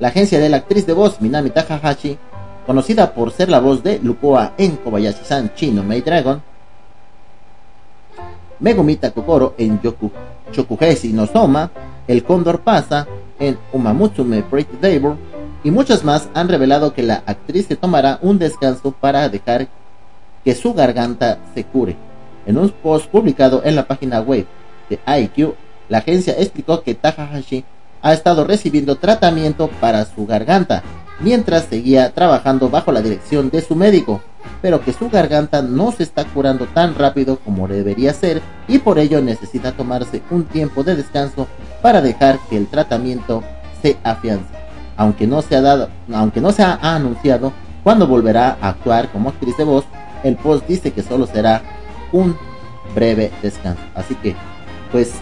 [0.00, 2.18] La agencia de la actriz de voz Minami Takahashi,
[2.66, 6.42] conocida por ser la voz de Lukoa en Kobayashi-san Chino Maid Dragon,
[8.58, 10.10] Megumita Kokoro en Yoku
[10.50, 11.70] Chokuhesi no Soma,
[12.08, 13.06] El Cóndor pasa
[13.38, 15.14] en Umamutsume Pretty Devil
[15.62, 19.68] y muchas más han revelado que la actriz se tomará un descanso para dejar
[20.44, 21.96] que su garganta se cure.
[22.46, 24.46] En un post publicado en la página web
[24.90, 25.54] de IQ,
[25.88, 27.64] la agencia explicó que Takahashi
[28.04, 30.82] ha estado recibiendo tratamiento para su garganta
[31.20, 34.20] mientras seguía trabajando bajo la dirección de su médico,
[34.60, 38.98] pero que su garganta no se está curando tan rápido como debería ser y por
[38.98, 41.46] ello necesita tomarse un tiempo de descanso
[41.80, 43.42] para dejar que el tratamiento
[43.80, 44.52] se afiance.
[44.98, 49.30] Aunque no se ha dado, aunque no se ha anunciado cuándo volverá a actuar como
[49.30, 49.86] actriz de voz,
[50.24, 51.62] el post dice que solo será
[52.12, 52.36] un
[52.94, 53.82] breve descanso.
[53.94, 54.36] Así que,
[54.92, 55.12] pues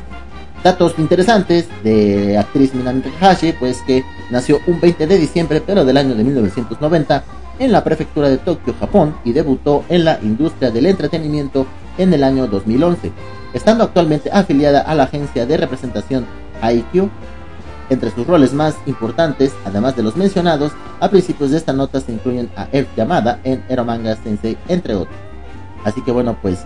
[0.62, 5.96] Datos interesantes de actriz Minami Takahashi, pues que nació un 20 de diciembre, pero del
[5.96, 7.24] año de 1990,
[7.58, 11.66] en la prefectura de Tokio, Japón, y debutó en la industria del entretenimiento
[11.98, 13.10] en el año 2011.
[13.54, 16.26] estando actualmente afiliada a la agencia de representación
[16.62, 17.10] IQ.
[17.90, 22.12] Entre sus roles más importantes, además de los mencionados, a principios de esta nota se
[22.12, 25.16] incluyen a Elf Yamada en Eromanga Sensei, entre otros.
[25.84, 26.60] Así que bueno, pues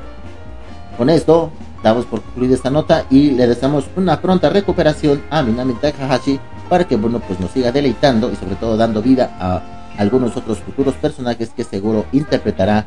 [0.97, 1.51] con esto
[1.87, 6.83] damos por concluida esta nota y le deseamos una pronta recuperación a Minami Takahashi para
[6.83, 9.63] que bueno, pues nos siga deleitando y sobre todo dando vida a
[9.97, 12.87] algunos otros futuros personajes que seguro interpretará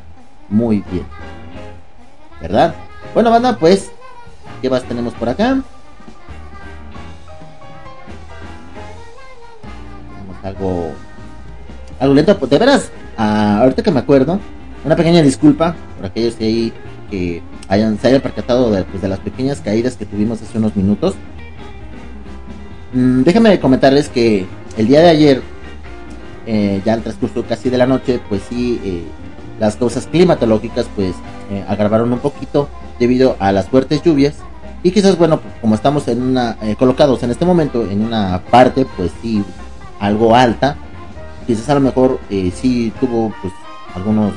[0.50, 1.06] muy bien.
[2.42, 2.76] ¿Verdad?
[3.14, 3.90] Bueno, banda, pues,
[4.62, 5.62] ¿qué más tenemos por acá?
[10.14, 10.92] Tenemos algo.
[12.02, 14.40] Algo lento, pues, de veras, ah, ahorita que me acuerdo,
[14.84, 16.74] una pequeña disculpa por aquellos que ahí
[17.10, 20.76] que hayan, se hayan percatado de, pues, de las pequeñas caídas que tuvimos hace unos
[20.76, 21.16] minutos.
[22.94, 24.46] Mm, déjenme comentarles que
[24.78, 25.42] el día de ayer,
[26.46, 29.04] eh, ya al transcurso casi de la noche, pues sí, eh,
[29.60, 31.14] las causas climatológicas pues
[31.52, 34.36] eh, agravaron un poquito debido a las fuertes lluvias
[34.84, 38.86] y quizás bueno como estamos en una eh, colocados en este momento en una parte
[38.96, 39.44] pues sí
[40.00, 40.78] algo alta
[41.46, 43.54] quizás a lo mejor sí tuvo pues
[43.96, 44.34] algunos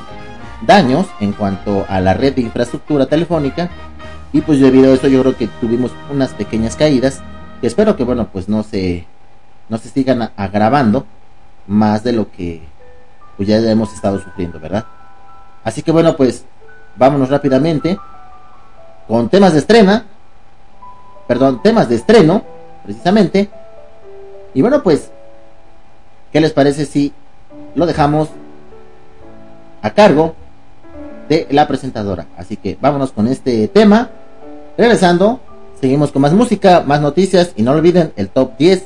[0.65, 3.69] daños en cuanto a la red de infraestructura telefónica.
[4.31, 7.21] Y pues debido a eso yo creo que tuvimos unas pequeñas caídas
[7.61, 9.05] que espero que bueno pues no se
[9.69, 11.05] no se sigan agravando
[11.67, 12.61] más de lo que
[13.37, 14.85] pues ya hemos estado sufriendo verdad
[15.63, 16.45] así que bueno pues
[16.97, 17.97] vámonos rápidamente
[19.07, 20.05] con temas de estrena
[21.27, 22.43] perdón temas de estreno
[22.83, 23.49] precisamente.
[24.53, 25.09] Y bueno pues
[26.31, 27.13] qué les parece si
[27.75, 28.29] lo dejamos
[29.81, 30.35] a cargo
[31.29, 32.27] de la presentadora.
[32.37, 34.09] Así que vámonos con este tema.
[34.77, 35.39] Regresando
[35.79, 38.85] seguimos con más música más noticias y no olviden el top 10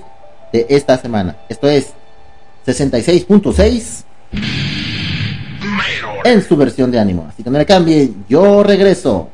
[0.52, 1.38] de esta semana.
[1.48, 1.94] Esto es
[2.66, 4.04] 66.6
[6.24, 7.28] en su versión de ánimo.
[7.30, 9.30] Así que no le cambien yo regreso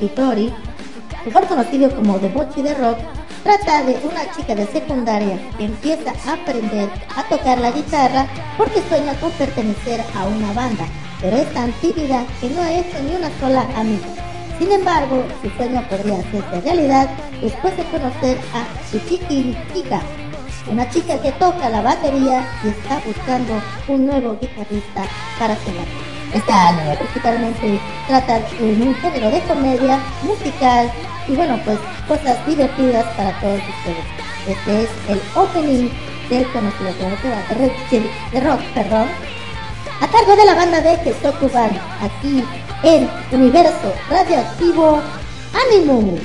[0.00, 0.52] Hitori,
[1.24, 2.98] mejor conocido como Debochi de Rock,
[3.42, 8.26] trata de una chica de secundaria que empieza a aprender a tocar la guitarra
[8.56, 10.86] porque sueña con pertenecer a una banda,
[11.20, 14.06] pero es tan tímida que no ha hecho ni una sola amiga.
[14.58, 17.08] Sin embargo, su sueño podría hacerse realidad
[17.40, 20.00] después de conocer a Tsuchiki Kika,
[20.70, 25.04] una chica que toca la batería y está buscando un nuevo guitarrista
[25.38, 26.17] para su banda.
[26.34, 30.90] Esta anime principalmente trata un género de comedia, musical
[31.26, 34.04] y bueno pues cosas divertidas para todos ustedes.
[34.46, 35.88] Este es el opening
[36.28, 36.92] del conocido
[38.32, 39.08] de rock, perdón,
[40.00, 41.70] a cargo de la banda de Kesokuban,
[42.00, 42.44] aquí
[42.82, 45.00] en Universo Radioactivo
[45.66, 46.18] Animu.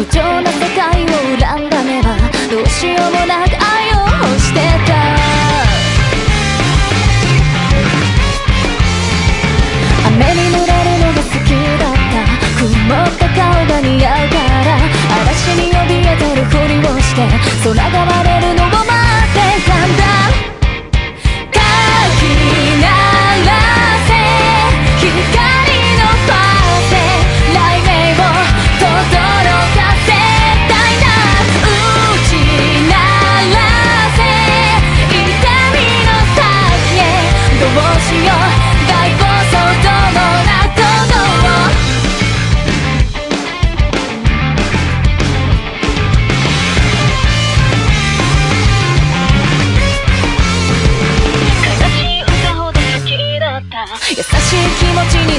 [0.00, 2.16] 無情な世界を恨んだ目は
[2.50, 4.96] どうしようもなく愛を欲してた。
[10.08, 12.24] 雨に濡れるのが好きだった。
[12.56, 14.80] 曇った顔が似合うから
[15.20, 17.20] 嵐に怯えてるふりをして
[17.62, 18.84] 空が割れるのを待っ
[19.34, 20.19] てたんだ。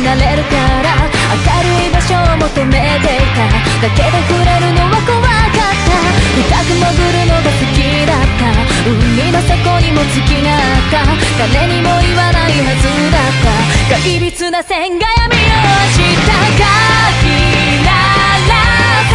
[0.01, 0.97] になれるから
[1.29, 3.45] 明るい場所を求めていた。
[3.85, 5.93] だけで触れるのは怖かった。
[6.41, 7.77] 深く潜るのが好き
[8.09, 8.49] だった。
[8.89, 9.53] 海の底
[9.85, 11.05] にも月があった。
[11.53, 14.01] 誰にも言わないはずだった。
[14.01, 15.37] 怪律な線が闇を
[15.93, 16.33] した。
[16.57, 16.65] か
[17.21, 17.29] き
[17.85, 17.93] 鳴
[18.49, 18.57] ら
[19.05, 19.13] せ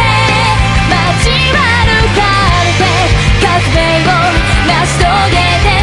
[0.87, 2.23] 交わるカ
[2.63, 2.87] ルテ
[3.43, 4.15] 革命を
[4.67, 5.03] 成し遂
[5.35, 5.75] げて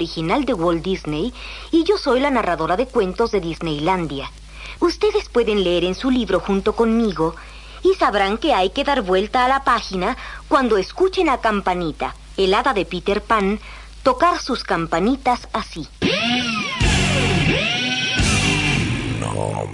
[0.00, 1.34] original de Walt Disney
[1.70, 4.30] y yo soy la narradora de cuentos de Disneylandia.
[4.80, 7.36] Ustedes pueden leer en su libro junto conmigo
[7.82, 10.16] y sabrán que hay que dar vuelta a la página
[10.48, 13.60] cuando escuchen a Campanita, el hada de Peter Pan,
[14.02, 15.86] tocar sus campanitas así.
[19.20, 19.68] No.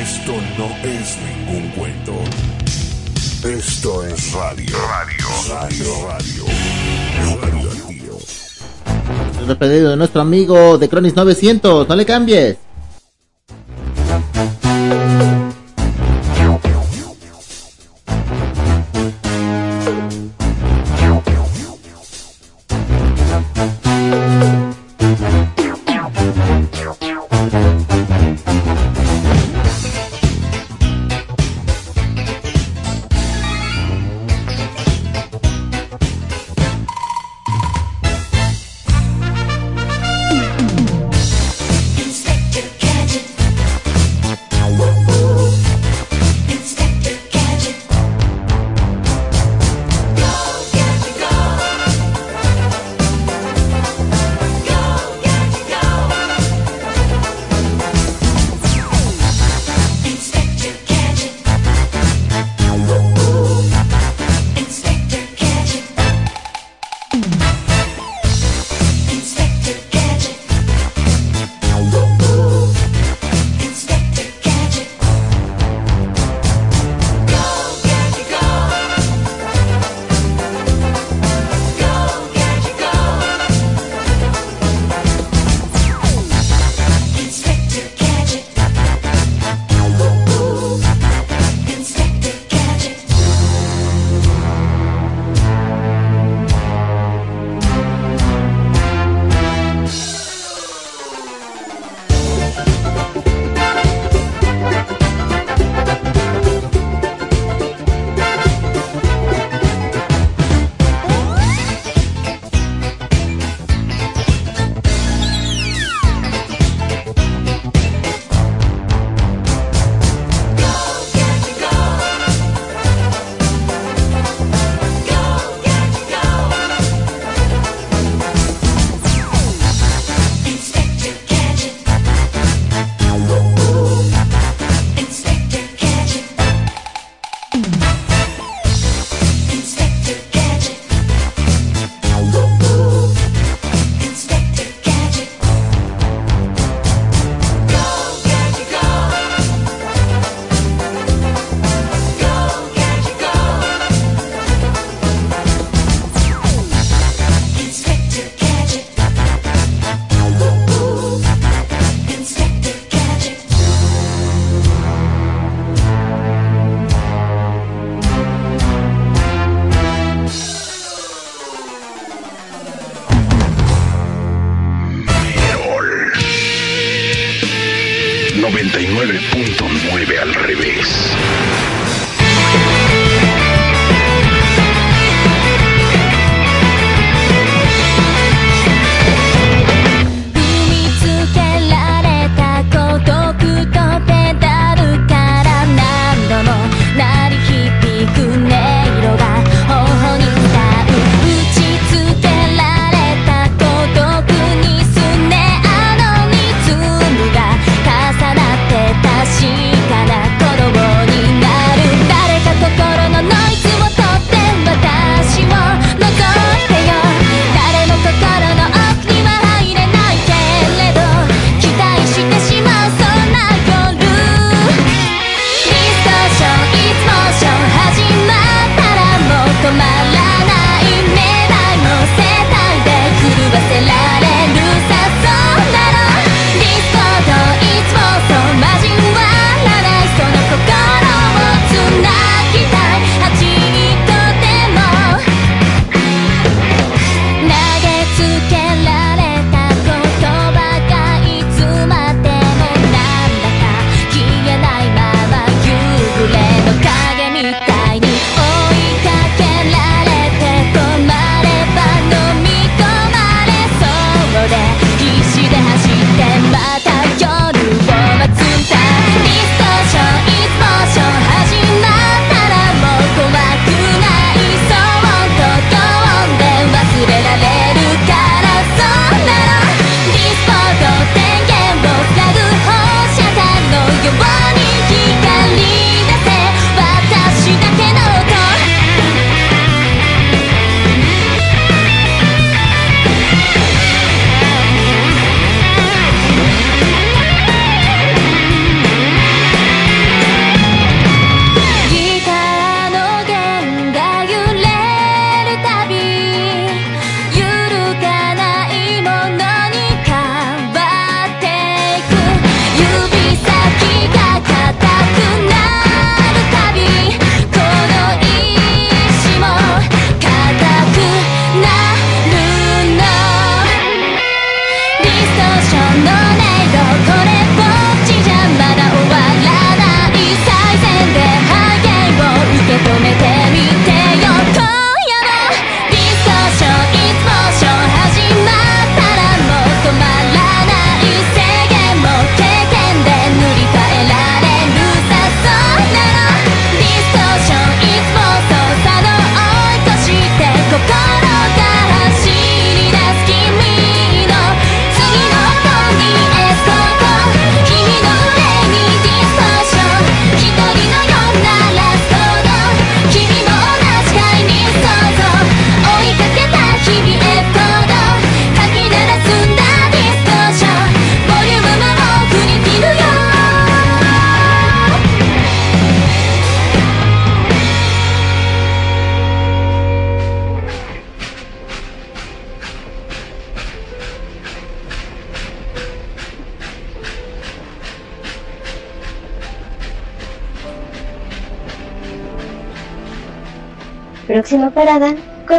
[0.00, 2.14] Esto no es ningún cuento.
[3.44, 4.78] Esto es radio.
[4.88, 5.26] Radio.
[5.48, 6.08] Radio.
[6.08, 6.46] Radio.
[7.42, 7.63] radio.
[9.38, 11.88] Nos despedido de nuestro amigo de Cronis 900.
[11.88, 12.56] No le cambies.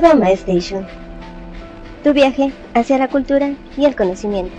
[0.06, 0.88] Parada, Kodama Station.
[2.04, 4.54] Tu viaje hacia la cultura y el conocimiento.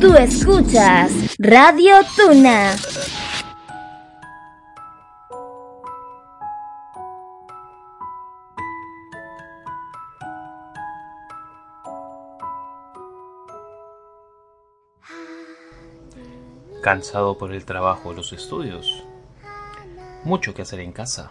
[0.00, 2.74] Tú escuchas Radio Tuna.
[16.82, 19.04] Cansado por el trabajo o los estudios.
[20.24, 21.30] Mucho que hacer en casa.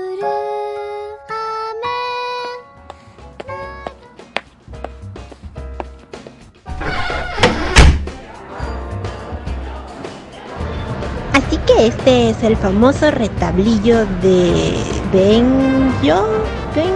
[11.51, 14.73] 'Así que este es el famoso retablillo de
[15.11, 16.45] Benjo.
[16.73, 16.93] Ben...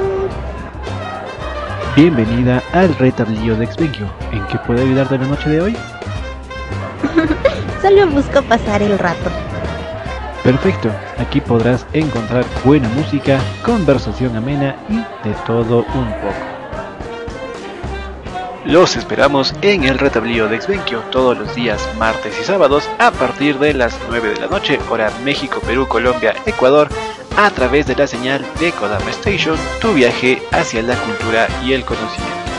[1.94, 4.10] Bienvenida al retablillo de Exvenio.
[4.32, 5.78] ¿En qué puedo ayudarte la noche de hoy?
[7.82, 9.30] Solo busco pasar el rato.
[10.42, 14.96] Perfecto, aquí podrás encontrar buena música, conversación amena y
[15.28, 16.55] de todo un poco.
[18.66, 23.60] Los esperamos en el retablillo de Exvenquio todos los días martes y sábados a partir
[23.60, 26.90] de las 9 de la noche, hora México, Perú, Colombia, Ecuador,
[27.38, 31.86] a través de la señal de Kodama Station, tu viaje hacia la cultura y el
[31.86, 32.55] conocimiento.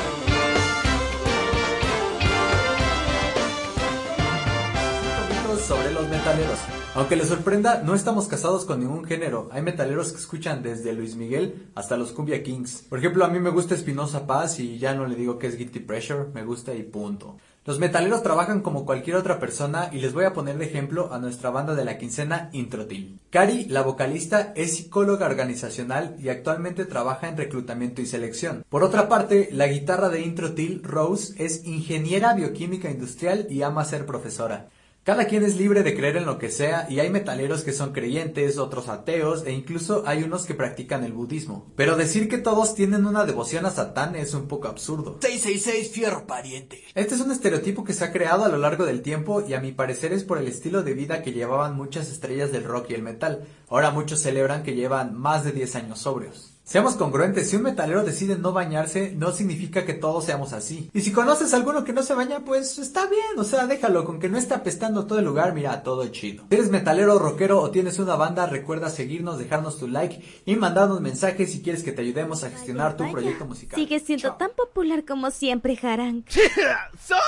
[6.97, 9.51] Aunque les sorprenda, no estamos casados con ningún género.
[9.53, 12.87] Hay metaleros que escuchan desde Luis Miguel hasta los Cumbia Kings.
[12.89, 15.59] Por ejemplo, a mí me gusta Espinosa Paz y ya no le digo que es
[15.59, 17.37] Guilty Pressure, me gusta y punto.
[17.67, 21.19] Los metaleros trabajan como cualquier otra persona y les voy a poner de ejemplo a
[21.19, 23.21] nuestra banda de la quincena Introtil.
[23.29, 28.65] Cari, la vocalista, es psicóloga organizacional y actualmente trabaja en reclutamiento y selección.
[28.71, 34.07] Por otra parte, la guitarra de Introtil, Rose, es ingeniera bioquímica industrial y ama ser
[34.07, 34.71] profesora.
[35.07, 37.93] Cada quien es libre de creer en lo que sea y hay metaleros que son
[37.93, 41.73] creyentes, otros ateos e incluso hay unos que practican el budismo.
[41.77, 45.19] Pero decir que todos tienen una devoción a Satán es un poco absurdo.
[45.21, 46.83] 666 fierro pariente.
[46.97, 49.61] Este es un estereotipo que se ha creado a lo largo del tiempo y a
[49.61, 52.95] mi parecer es por el estilo de vida que llevaban muchas estrellas del rock y
[52.95, 53.47] el metal.
[53.69, 56.56] Ahora muchos celebran que llevan más de 10 años sobrios.
[56.67, 60.91] Seamos congruentes, si un metalero decide no bañarse, no significa que todos seamos así.
[60.93, 64.05] Y si conoces a alguno que no se baña, pues está bien, o sea, déjalo,
[64.05, 66.43] con que no esté apestando todo el lugar, mira, todo chido.
[66.51, 71.01] Si eres metalero, rockero o tienes una banda, recuerda seguirnos, dejarnos tu like y mandarnos
[71.01, 73.79] mensajes si quieres que te ayudemos a gestionar tu proyecto musical.
[73.79, 76.25] Sigue siendo tan popular como siempre, Harang.
[77.01, 77.19] ¿Son?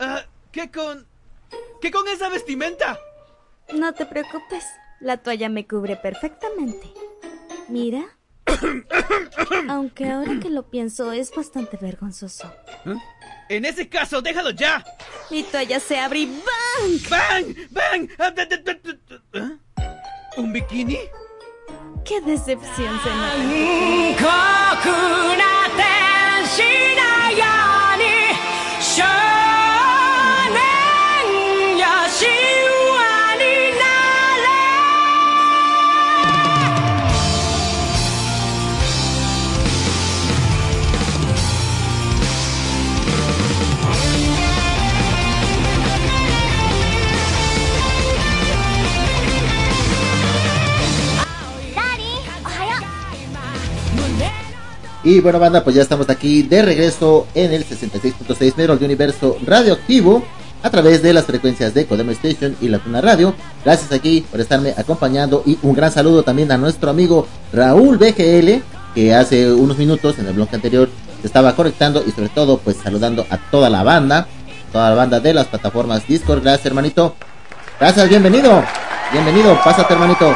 [0.00, 1.06] Ah, ¿Qué con...
[1.82, 2.98] ¿Qué con esa vestimenta?
[3.74, 4.64] No te preocupes,
[4.98, 6.90] la toalla me cubre perfectamente.
[7.68, 8.16] Mira.
[9.68, 12.52] Aunque ahora que lo pienso es bastante vergonzoso.
[12.86, 12.94] ¿Eh?
[13.48, 14.84] En ese caso, déjalo ya.
[15.30, 17.08] Mi toalla se abre y ¡bang!
[17.08, 17.56] ¡Bang!
[17.70, 18.08] ¡Bang!
[18.18, 18.32] Ah,
[19.34, 19.58] ¿eh?
[20.36, 20.98] ¿Un bikini?
[22.04, 23.32] ¡Qué decepción se nota!
[55.04, 59.36] Y bueno, banda, pues ya estamos aquí de regreso en el 66.6 Metros de Universo
[59.44, 60.22] Radioactivo
[60.62, 63.34] a través de las frecuencias de Codemo Station y La Tuna Radio.
[63.64, 68.62] Gracias aquí por estarme acompañando y un gran saludo también a nuestro amigo Raúl BGL,
[68.94, 70.88] que hace unos minutos en el blog anterior
[71.20, 74.28] se estaba conectando y sobre todo pues saludando a toda la banda,
[74.70, 76.42] toda la banda de las plataformas Discord.
[76.42, 77.16] Gracias, hermanito.
[77.80, 78.62] Gracias, bienvenido.
[79.10, 80.32] Bienvenido, pásate, hermanito,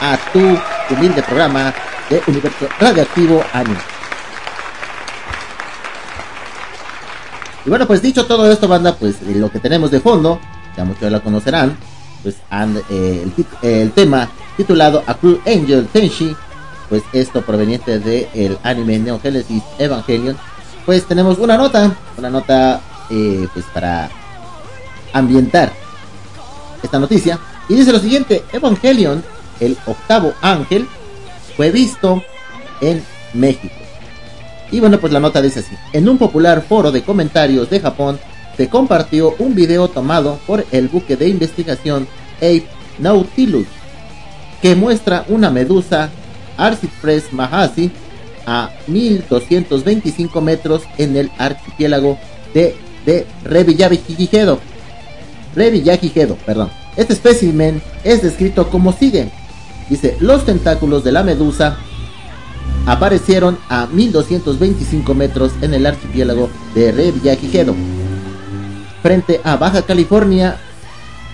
[0.00, 0.58] a tu
[0.94, 1.74] humilde programa
[2.08, 3.95] de Universo Radioactivo Anime.
[7.66, 10.38] Y bueno, pues dicho todo esto, banda, pues lo que tenemos de fondo,
[10.76, 11.76] ya muchos lo conocerán,
[12.22, 13.26] pues and- eh,
[13.62, 16.36] el, tema titulado A Cruel Angel Tenshi,
[16.88, 20.36] pues esto proveniente del anime Neo Genesis Evangelion,
[20.86, 24.10] pues tenemos una nota, una nota eh, pues para
[25.12, 25.72] ambientar
[26.84, 27.36] esta noticia,
[27.68, 29.24] y dice lo siguiente, Evangelion,
[29.58, 30.86] el octavo ángel,
[31.56, 32.22] fue visto
[32.80, 33.02] en
[33.34, 33.85] México.
[34.70, 35.74] Y bueno, pues la nota dice así.
[35.92, 38.18] En un popular foro de comentarios de Japón
[38.56, 42.08] se compartió un video tomado por el buque de investigación
[42.38, 42.66] Ape
[42.98, 43.66] Nautilus
[44.62, 46.10] que muestra una medusa
[46.56, 47.90] Arcipress Mahasi
[48.46, 52.18] a 1225 metros en el archipiélago
[52.54, 54.60] de, de Revillagigedo.
[55.54, 56.70] Revillagigedo, perdón.
[56.96, 59.30] Este espécimen es descrito como sigue.
[59.90, 61.78] Dice, los tentáculos de la medusa
[62.86, 67.74] aparecieron a 1225 metros en el archipiélago de Revillagigedo,
[69.02, 70.56] frente a Baja California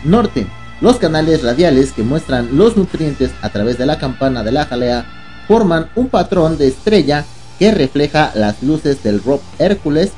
[0.05, 0.47] Norte.
[0.80, 5.07] Los canales radiales que muestran los nutrientes a través de la campana de la jalea
[5.47, 7.24] forman un patrón de estrella
[7.59, 10.11] que refleja las luces del Rob Hércules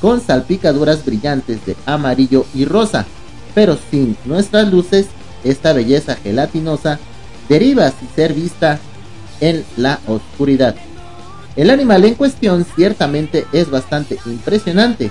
[0.00, 3.04] con salpicaduras brillantes de amarillo y rosa,
[3.54, 5.06] pero sin nuestras luces,
[5.44, 6.98] esta belleza gelatinosa
[7.48, 8.78] deriva sin ser vista
[9.40, 10.74] en la oscuridad.
[11.56, 15.10] El animal en cuestión ciertamente es bastante impresionante,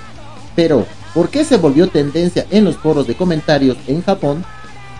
[0.56, 4.44] pero ¿por qué se volvió tendencia en los foros de comentarios en Japón?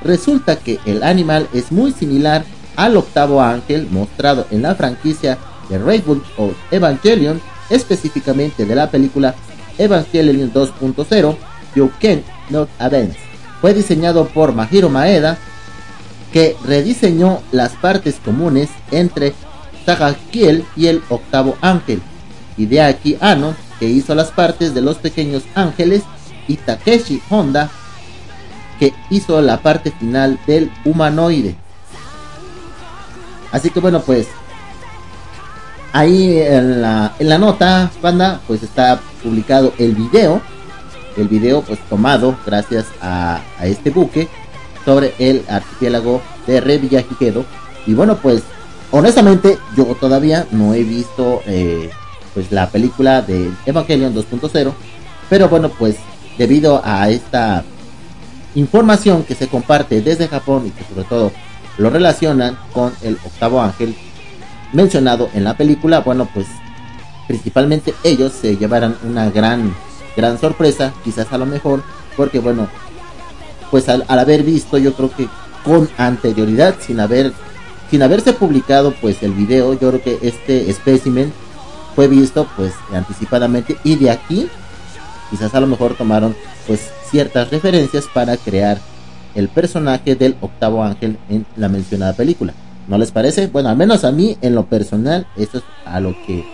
[0.02, 2.44] Resulta que el animal es muy similar
[2.76, 9.34] al octavo ángel mostrado en la franquicia de Reboot of Evangelion, específicamente de la película
[9.78, 11.36] Evangelion 2.0,
[11.74, 13.18] You Can Not Advance.
[13.60, 15.38] Fue diseñado por Mahiro Maeda,
[16.32, 19.34] que rediseñó las partes comunes entre
[19.84, 22.02] Tagakiel y el octavo ángel,
[22.56, 26.02] Hideaki Anno, que hizo las partes de los pequeños ángeles,
[26.46, 27.70] y Takeshi Honda,
[28.78, 31.54] que hizo la parte final del humanoide.
[33.52, 34.28] Así que bueno, pues
[35.92, 40.40] ahí en la, en la nota, banda, pues está publicado el video.
[41.16, 44.28] El video pues tomado gracias a este buque
[44.88, 47.44] sobre el archipiélago de Revillagigedo.
[47.86, 48.42] Y bueno, pues
[48.90, 51.90] honestamente yo todavía no he visto eh,
[52.32, 54.72] pues la película de Evangelion 2.0.
[55.28, 55.96] Pero bueno, pues
[56.38, 57.64] debido a esta
[58.54, 61.32] información que se comparte desde Japón y que sobre todo
[61.76, 63.94] lo relacionan con el octavo ángel
[64.72, 66.46] mencionado en la película, bueno, pues
[67.26, 69.74] principalmente ellos se llevarán una gran,
[70.16, 71.82] gran sorpresa, quizás a lo mejor,
[72.16, 72.68] porque bueno,
[73.70, 75.28] pues al, haber visto, yo creo que
[75.64, 77.32] con anterioridad, sin haber,
[77.90, 81.32] sin haberse publicado pues el video, yo creo que este espécimen
[81.94, 84.48] fue visto pues anticipadamente y de aquí
[85.30, 86.34] quizás a lo mejor tomaron
[86.66, 88.78] pues ciertas referencias para crear
[89.34, 92.54] el personaje del octavo ángel en la mencionada película.
[92.86, 93.48] ¿No les parece?
[93.48, 96.44] Bueno, al menos a mí en lo personal eso es a lo que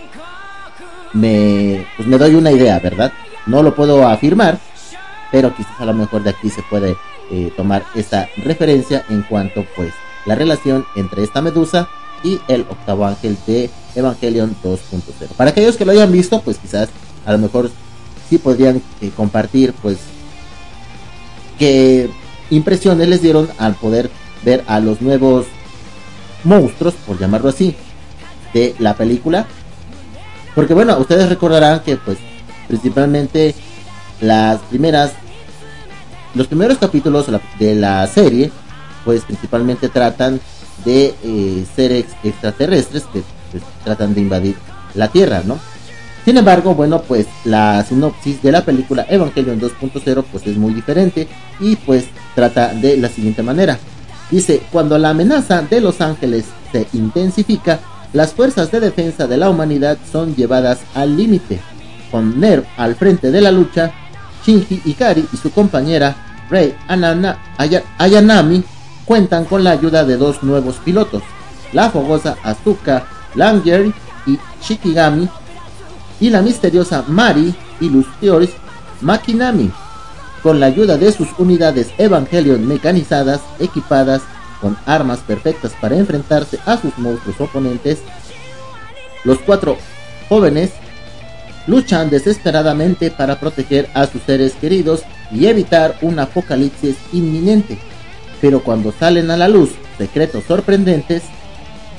[1.13, 3.11] me pues me doy una idea, ¿verdad?
[3.45, 4.59] No lo puedo afirmar,
[5.35, 6.95] pero quizás a lo mejor de aquí se puede
[7.29, 9.91] eh, tomar esta referencia en cuanto pues
[10.25, 11.89] la relación entre esta medusa
[12.23, 15.27] y el octavo ángel de Evangelion 2.0.
[15.35, 16.87] Para aquellos que lo hayan visto, pues quizás
[17.25, 17.69] a lo mejor
[18.29, 19.97] sí podrían eh, compartir pues
[21.59, 22.09] qué
[22.49, 24.09] impresiones les dieron al poder
[24.45, 25.47] ver a los nuevos
[26.45, 27.75] monstruos, por llamarlo así,
[28.53, 29.47] de la película.
[30.55, 32.19] Porque bueno, ustedes recordarán que pues
[32.69, 33.53] principalmente
[34.21, 35.11] las primeras
[36.35, 37.27] los primeros capítulos
[37.59, 38.51] de la- serie
[39.03, 40.39] pues principalmente tratan
[40.83, 44.55] de eh, seres extraterrestres que pues, tratan de invadir
[44.95, 45.59] la Tierra, ¿no?
[46.25, 51.27] Sin embargo, bueno, pues la sinopsis de la película Evangelion 2.0 pues es muy diferente
[51.59, 53.77] y pues trata de la siguiente manera.
[54.31, 57.79] Dice, cuando la amenaza de Los Ángeles se intensifica,
[58.11, 61.59] las fuerzas de defensa de la humanidad son llevadas al límite.
[62.09, 63.91] Con Nerv al frente de la lucha,
[64.45, 66.15] Shinji Ikari y su compañera
[66.49, 66.75] Rei
[67.97, 68.63] Ayanami
[69.05, 71.23] cuentan con la ayuda de dos nuevos pilotos,
[71.73, 73.91] la fogosa Asuka Langier
[74.25, 75.27] y Shikigami,
[76.19, 78.51] y la misteriosa Mari Illustrious
[79.01, 79.71] Makinami,
[80.41, 84.21] con la ayuda de sus unidades Evangelion mecanizadas, equipadas
[84.61, 87.99] con armas perfectas para enfrentarse a sus monstruos oponentes,
[89.23, 89.77] los cuatro
[90.29, 90.71] jóvenes
[91.67, 95.01] luchan desesperadamente para proteger a sus seres queridos
[95.31, 97.77] y evitar un apocalipsis inminente.
[98.41, 101.23] Pero cuando salen a la luz secretos sorprendentes,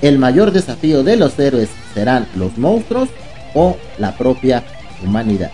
[0.03, 3.09] el mayor desafío de los héroes serán los monstruos
[3.55, 4.63] o la propia
[5.03, 5.51] humanidad.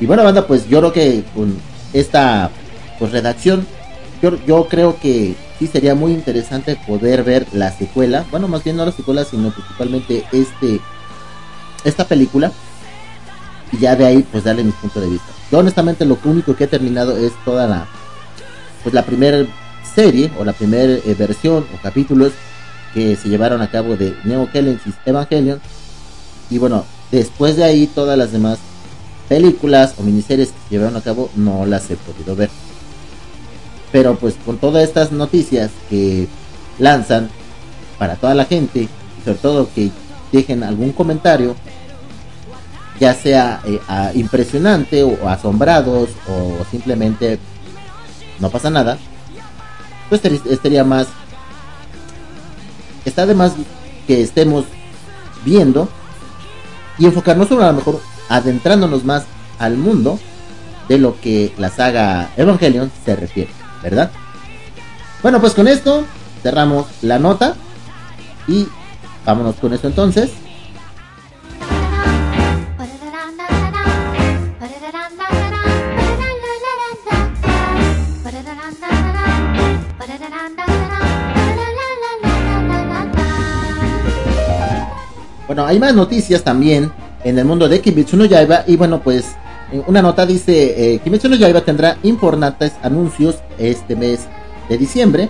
[0.00, 1.56] Y bueno, banda, pues yo creo que con
[1.92, 2.50] esta
[2.98, 3.66] pues, redacción,
[4.22, 8.24] yo, yo creo que sí sería muy interesante poder ver la secuela.
[8.30, 10.80] Bueno, más bien no la secuela, sino principalmente este
[11.84, 12.52] esta película.
[13.72, 15.26] Y ya de ahí, pues darle mi punto de vista.
[15.50, 17.88] Yo honestamente lo único que he terminado es toda la
[18.82, 19.46] pues la primera
[19.94, 22.32] serie o la primera eh, versión o capítulos
[22.94, 25.60] que se llevaron a cabo de Neo Genesis Evangelion
[26.50, 28.58] y bueno después de ahí todas las demás
[29.28, 32.50] películas o miniseries que se llevaron a cabo no las he podido ver
[33.90, 36.26] pero pues con todas estas noticias que
[36.78, 37.28] lanzan
[37.98, 38.88] para toda la gente
[39.24, 39.90] sobre todo que
[40.32, 41.54] dejen algún comentario
[43.02, 43.80] ya sea eh,
[44.14, 47.40] impresionante o asombrados o simplemente
[48.38, 48.96] no pasa nada
[50.08, 51.08] pues estaría- estaría más
[53.04, 53.54] está de más
[54.06, 54.66] que estemos
[55.44, 55.88] viendo
[56.96, 59.24] y enfocarnos sobre a lo mejor adentrándonos más
[59.58, 60.20] al mundo
[60.88, 63.50] de lo que la saga Evangelion se refiere,
[63.82, 64.12] ¿verdad?
[65.22, 66.04] Bueno, pues con esto
[66.42, 67.56] cerramos la nota
[68.46, 68.68] y
[69.26, 70.30] vámonos con eso entonces.
[85.52, 86.90] Bueno, hay más noticias también
[87.24, 89.32] en el mundo de Kimetsu no Yaiba y bueno, pues
[89.70, 94.20] eh, una nota dice eh, Kimetsu no Yaiba tendrá importantes anuncios este mes
[94.70, 95.28] de diciembre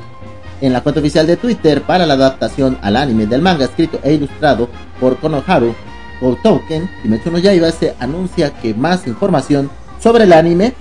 [0.61, 4.13] en la cuenta oficial de Twitter para la adaptación al anime del manga escrito e
[4.13, 4.69] ilustrado
[5.01, 5.75] por Konoharu
[6.21, 6.89] Gotouken.
[7.03, 9.71] Kimetsu no Yaiba se anuncia que más información
[10.01, 10.73] sobre el anime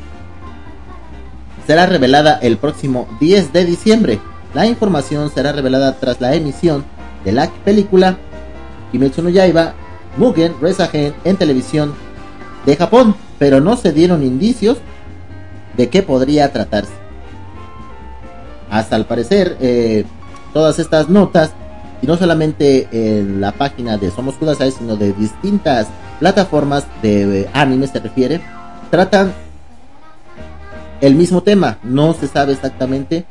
[1.65, 4.19] será revelada el próximo 10 de diciembre.
[4.53, 6.85] La información será revelada tras la emisión
[7.25, 8.19] de la película
[8.91, 9.73] Kimetsu no Yaiba
[10.17, 11.93] Mugen Resagen en televisión
[12.65, 14.77] de Japón, pero no se dieron indicios
[15.77, 16.91] de qué podría tratarse.
[18.69, 20.05] Hasta al parecer, eh,
[20.53, 21.51] todas estas notas,
[22.01, 25.87] y no solamente en la página de Somos Kudasai, sino de distintas
[26.19, 28.41] plataformas de eh, anime se refiere,
[28.89, 29.33] tratan
[30.99, 31.77] el mismo tema.
[31.83, 33.25] No se sabe exactamente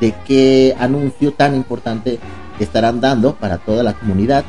[0.00, 2.18] de qué anuncio tan importante
[2.58, 4.44] estarán dando para toda la comunidad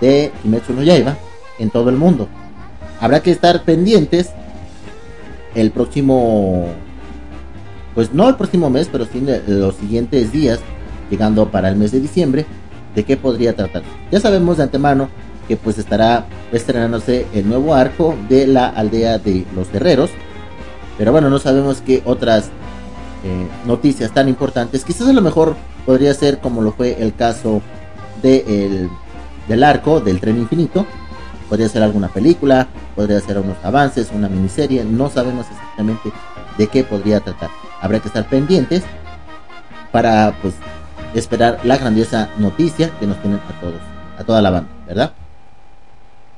[0.00, 1.16] de Kimetsu no Yaiba
[1.58, 2.28] en todo el mundo.
[3.00, 4.30] Habrá que estar pendientes
[5.54, 6.68] el próximo,
[7.94, 10.60] pues no el próximo mes, pero sí de los siguientes días,
[11.10, 12.46] llegando para el mes de diciembre,
[12.94, 13.82] de qué podría tratar.
[14.10, 15.08] Ya sabemos de antemano
[15.48, 20.10] que pues estará estrenándose el nuevo arco de la aldea de los guerreros,
[20.98, 22.46] pero bueno, no sabemos qué otras
[23.24, 24.84] eh, noticias tan importantes.
[24.84, 27.60] Quizás a lo mejor podría ser como lo fue el caso
[28.22, 28.88] de el-
[29.48, 30.86] del arco del tren infinito.
[31.48, 34.84] Podría ser alguna película, podría ser unos avances, una miniserie.
[34.84, 36.12] No sabemos exactamente
[36.58, 37.50] de qué podría tratar.
[37.80, 38.82] Habrá que estar pendientes
[39.92, 40.54] para pues
[41.14, 43.80] esperar la grandiosa noticia que nos tienen a todos,
[44.18, 45.12] a toda la banda, ¿verdad?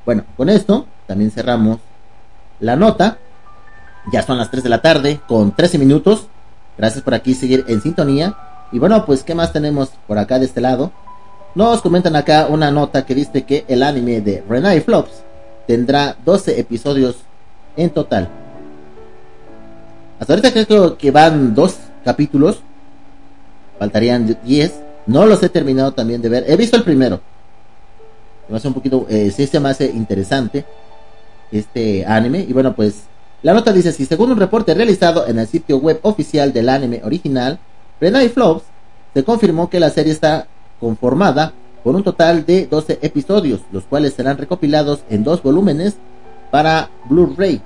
[0.05, 1.79] Bueno, con esto también cerramos
[2.59, 3.17] la nota.
[4.11, 6.27] Ya son las 3 de la tarde con 13 minutos.
[6.77, 8.35] Gracias por aquí seguir en sintonía.
[8.71, 10.91] Y bueno, pues ¿qué más tenemos por acá de este lado?
[11.55, 15.23] Nos comentan acá una nota que dice que el anime de Renai Flops
[15.65, 17.17] tendrá 12 episodios
[17.75, 18.29] en total.
[20.19, 22.59] Hasta ahorita creo que van dos capítulos.
[23.79, 24.73] Faltarían 10.
[25.07, 26.45] No los he terminado también de ver.
[26.47, 27.19] He visto el primero.
[28.47, 30.65] Me hace un poquito, eh, sí se me hace interesante
[31.51, 32.45] este anime.
[32.47, 33.03] Y bueno, pues
[33.41, 37.01] la nota dice así, según un reporte realizado en el sitio web oficial del anime
[37.03, 37.57] original,
[37.99, 38.63] Renai Flops
[39.13, 40.47] se confirmó que la serie está
[40.79, 41.53] conformada
[41.83, 45.95] por un total de 12 episodios, los cuales serán recopilados en dos volúmenes
[46.51, 47.61] para Blu-ray.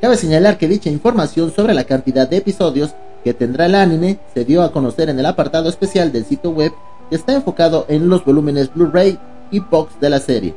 [0.00, 4.44] Cabe señalar que dicha información sobre la cantidad de episodios que tendrá el anime se
[4.44, 6.72] dio a conocer en el apartado especial del sitio web
[7.08, 9.18] que está enfocado en los volúmenes Blu-ray
[9.50, 10.54] y box de la serie.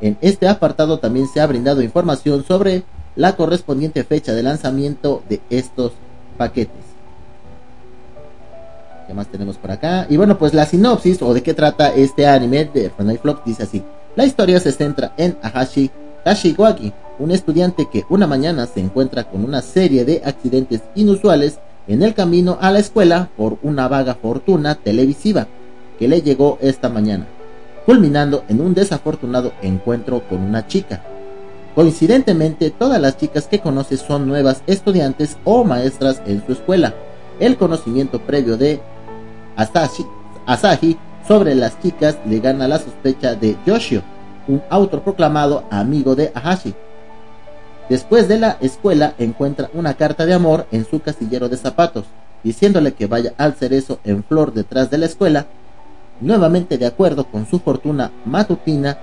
[0.00, 2.84] En este apartado también se ha brindado información sobre
[3.16, 5.92] la correspondiente fecha de lanzamiento de estos
[6.38, 6.85] paquetes.
[9.06, 10.06] ¿Qué más tenemos por acá?
[10.10, 13.62] Y bueno, pues la sinopsis o de qué trata este anime de Renai Flop dice
[13.62, 13.82] así.
[14.16, 15.90] La historia se centra en Ahashi
[16.24, 22.02] Tashiwagi, un estudiante que una mañana se encuentra con una serie de accidentes inusuales en
[22.02, 25.46] el camino a la escuela por una vaga fortuna televisiva
[26.00, 27.26] que le llegó esta mañana,
[27.84, 31.04] culminando en un desafortunado encuentro con una chica.
[31.76, 36.94] Coincidentemente, todas las chicas que conoce son nuevas estudiantes o maestras en su escuela.
[37.38, 38.80] El conocimiento previo de
[39.56, 40.06] Asashi,
[40.46, 40.96] Asahi
[41.26, 44.02] sobre las chicas le gana la sospecha de Yoshio,
[44.46, 46.74] un autoproclamado amigo de Ahashi.
[47.88, 52.04] Después de la escuela encuentra una carta de amor en su casillero de zapatos,
[52.44, 55.46] diciéndole que vaya al cerezo en flor detrás de la escuela.
[56.20, 58.98] Nuevamente de acuerdo con su fortuna matutina,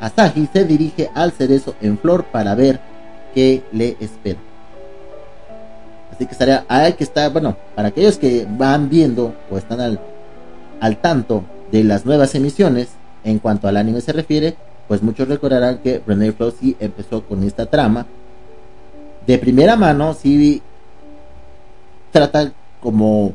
[0.00, 2.80] Asahi se dirige al cerezo en flor para ver
[3.34, 4.45] qué le espera.
[6.16, 10.00] Así que estaría, hay que estar, bueno, para aquellos que van viendo o están al,
[10.80, 12.88] al tanto de las nuevas emisiones,
[13.22, 14.56] en cuanto al anime se refiere,
[14.88, 18.06] pues muchos recordarán que René Flow empezó con esta trama.
[19.26, 20.62] De primera mano, sí
[22.12, 23.34] trata como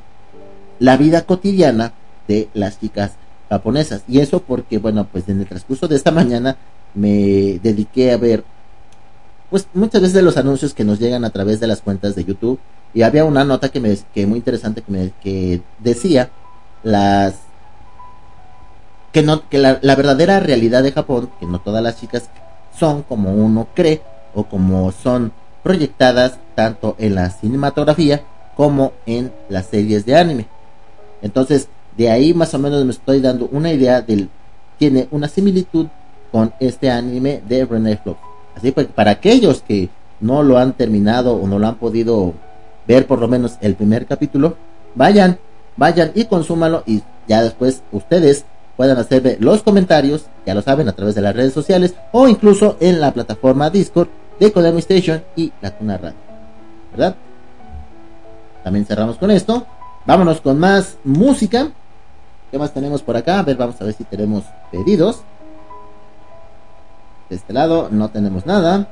[0.80, 1.94] la vida cotidiana
[2.28, 3.12] de las chicas
[3.50, 4.04] japonesas.
[4.08, 6.58] Y eso porque, bueno, pues en el transcurso de esta mañana
[6.96, 8.44] me dediqué a ver,
[9.52, 12.58] pues muchas veces los anuncios que nos llegan a través de las cuentas de YouTube.
[12.94, 16.30] Y había una nota que me que muy interesante que me que decía
[16.84, 17.36] las
[19.12, 22.30] que no que la, la verdadera realidad de Japón, que no todas las chicas
[22.78, 24.02] son como uno cree
[24.34, 25.34] o como son
[25.64, 28.24] proyectadas tanto en la cinematografía
[28.56, 30.48] como en las series de anime.
[31.22, 31.68] Entonces,
[31.98, 34.30] de ahí más o menos me estoy dando una idea del
[34.78, 35.88] tiene una similitud
[36.32, 38.31] con este anime de René Flow.
[38.56, 42.34] Así pues, para aquellos que no lo han terminado o no lo han podido
[42.88, 44.56] ver por lo menos el primer capítulo,
[44.96, 45.40] vayan,
[45.78, 48.46] vayan y consúmalo y ya después ustedes
[48.78, 52.78] puedan hacerme los comentarios, ya lo saben, a través de las redes sociales o incluso
[52.80, 54.10] en la plataforma Discord
[54.40, 56.18] de Kodami Station y la Tuna Radio.
[56.92, 57.16] ¿Verdad?
[58.64, 59.66] También cerramos con esto.
[60.06, 61.72] Vámonos con más música.
[62.50, 63.40] ¿Qué más tenemos por acá?
[63.40, 65.22] A ver, vamos a ver si tenemos pedidos.
[67.32, 68.90] De este lado no tenemos nada.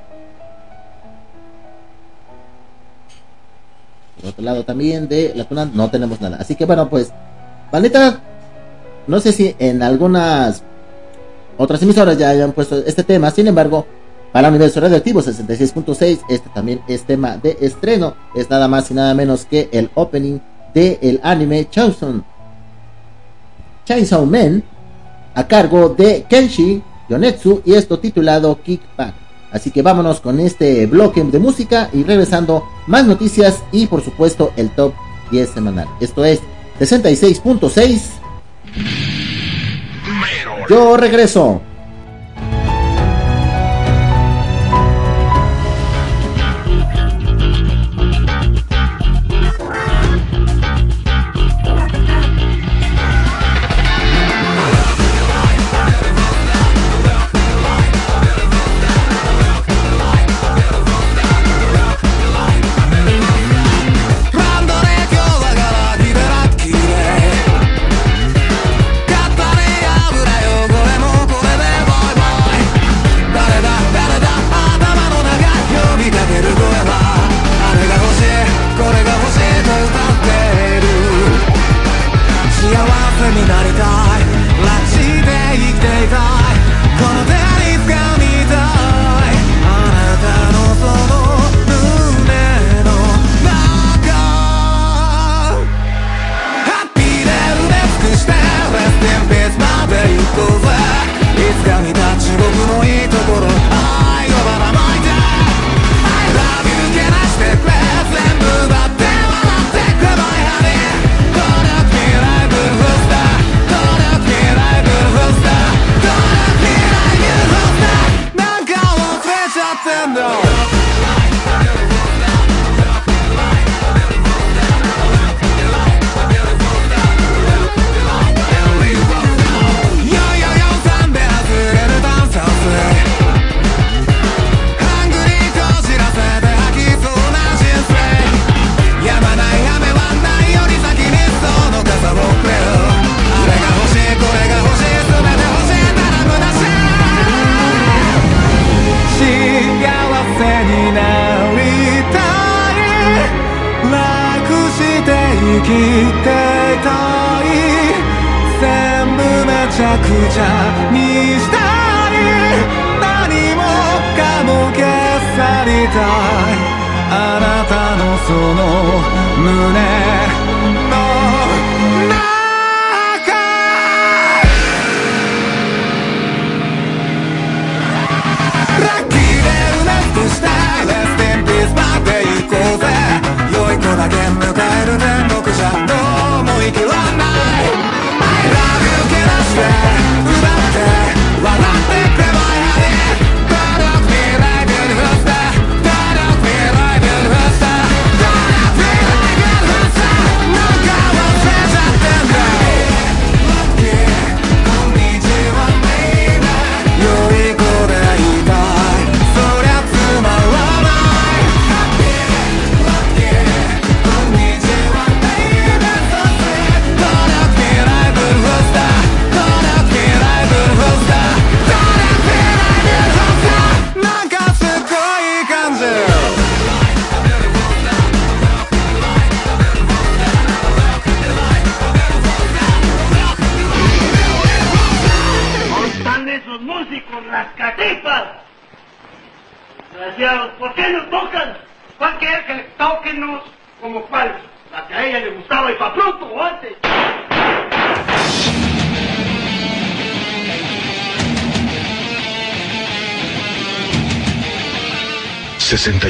[4.16, 6.38] Por otro lado también de la Tuna no tenemos nada.
[6.40, 7.12] Así que bueno, pues,
[7.70, 8.22] bandita,
[9.08, 10.64] no sé si en algunas
[11.58, 13.30] otras emisoras ya hayan puesto este tema.
[13.30, 13.86] Sin embargo,
[14.32, 18.16] para Universo Radioactivo 66.6, este también es tema de estreno.
[18.34, 20.40] Es nada más y nada menos que el opening
[20.74, 22.24] del el anime Chainsaw,
[24.26, 24.64] Man
[25.36, 29.14] a cargo de Kenshi Yonetsu y esto titulado Kickback.
[29.52, 34.52] Así que vámonos con este bloque de música y regresando más noticias y por supuesto
[34.56, 34.94] el top
[35.32, 35.88] 10 semanal.
[36.00, 36.40] Esto es
[36.80, 38.02] 66.6.
[40.70, 41.62] Yo regreso.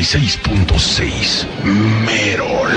[0.03, 0.21] サン
[0.65, 0.77] ト
[2.05, 2.71] Merol.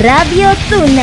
[0.00, 1.02] Radio Tuna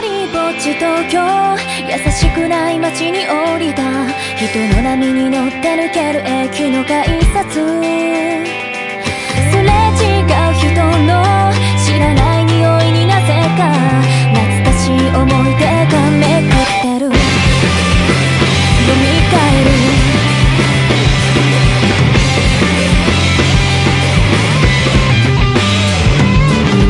[0.00, 1.18] りぼっち東京」
[1.90, 3.82] 「優しくない街に降りた」
[4.38, 7.56] 「人の波に乗って抜ける駅の改札」
[15.16, 17.06] 思い出がめくってる。
[17.06, 17.12] 飲
[18.90, 19.26] 蘇
[19.64, 19.68] る。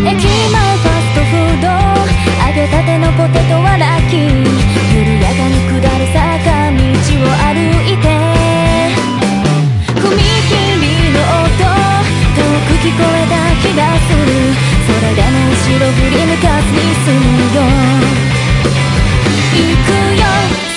[0.06, 0.12] 駅
[0.50, 1.66] 前ファストフード。
[2.46, 4.53] 揚げたてのポテトはラッキー。
[15.74, 17.18] 広ぶり向かずに済む
[17.56, 17.58] よ。
[19.52, 19.90] 行く
[20.20, 20.73] よ。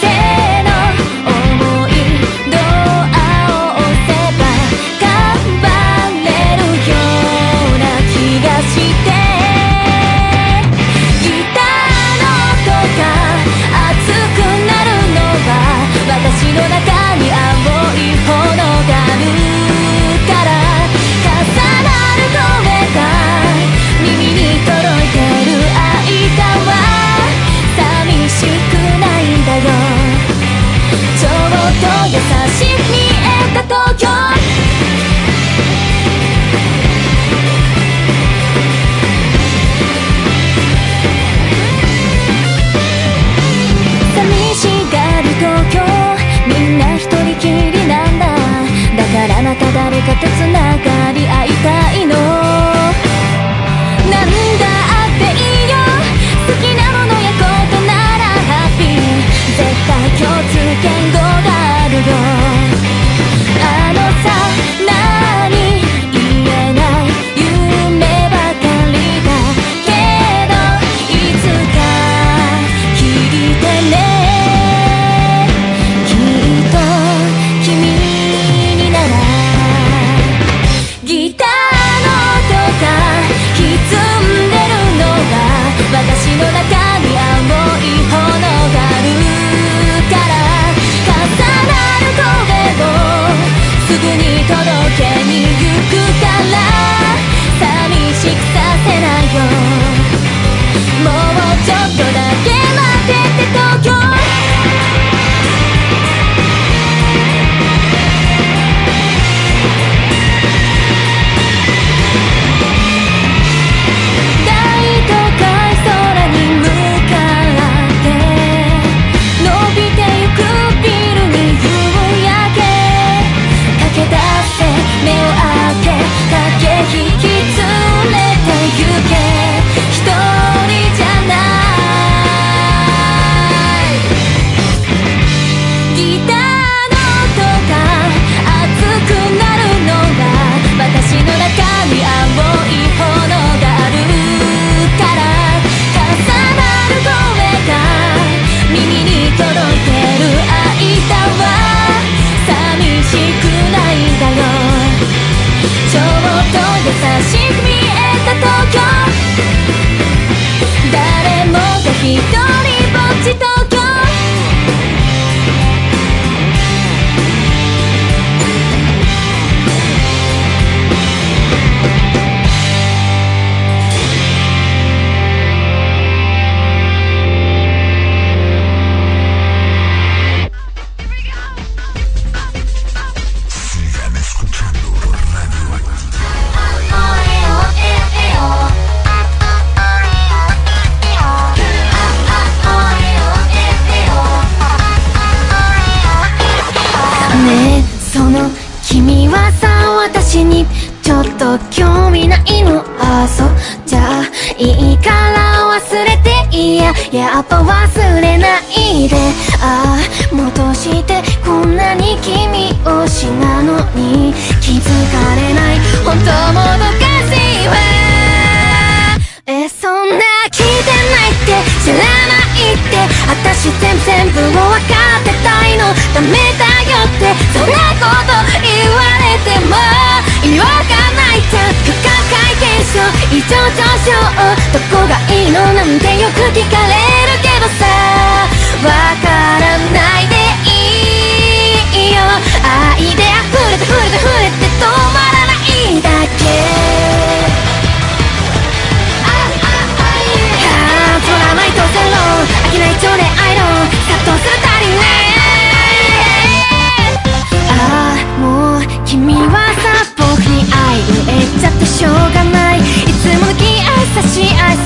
[234.73, 236.97] どこがいいのなんてよく聞かれ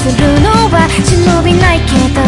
[0.02, 2.26] するのは忍びないけど。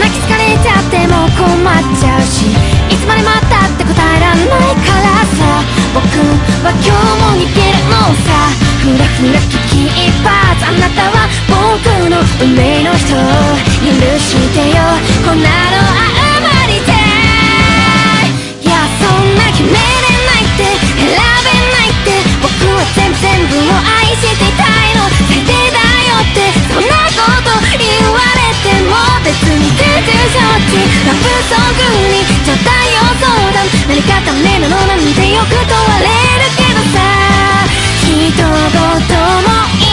[0.00, 2.48] 泣き疲れちゃっても困っちゃうし
[2.88, 5.60] いつまで待ったって答えらんないからさ。
[5.92, 6.08] 僕
[6.64, 8.48] は今日も逃げるのさ。
[8.80, 13.12] ふらふら危機一髪あなたは僕の運命の人。
[13.84, 14.80] 許してよ
[15.20, 16.96] こんなのあまりで
[18.64, 19.89] いやそんな決め
[23.20, 25.04] 全部を愛してたいの。
[25.28, 25.76] 最低だ
[26.08, 26.40] よって
[26.72, 33.68] そんなこと言われても別に全然承知ラブソングにちょうだいよ相談。
[33.88, 36.98] 何かためなのなんてよく問われるけどさ。
[38.02, 38.48] 一言も
[39.80, 39.86] い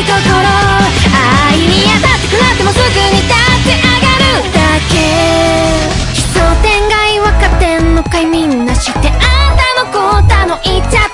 [0.00, 0.48] いところ。
[1.50, 4.58] 愛に当たってくなってもすぐに立ち上がるだ
[4.88, 4.94] け。
[6.14, 8.26] 奇想天外分かってんのかい。
[8.26, 9.14] みんな知ってあん
[9.56, 11.05] たのことの言っちゃ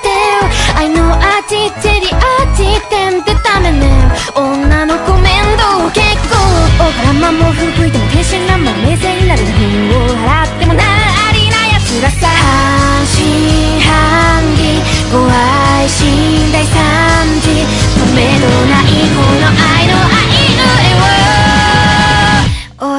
[2.92, 3.88] 点でダメね
[4.36, 6.36] 女の子面倒結構
[6.76, 9.64] 大からまも吹いても天真爛漫冷静になる風
[9.96, 14.76] を払ってもなありな奴らさ半信半疑
[15.08, 21.00] ご愛心大惨事止めどないこの愛の愛の絵を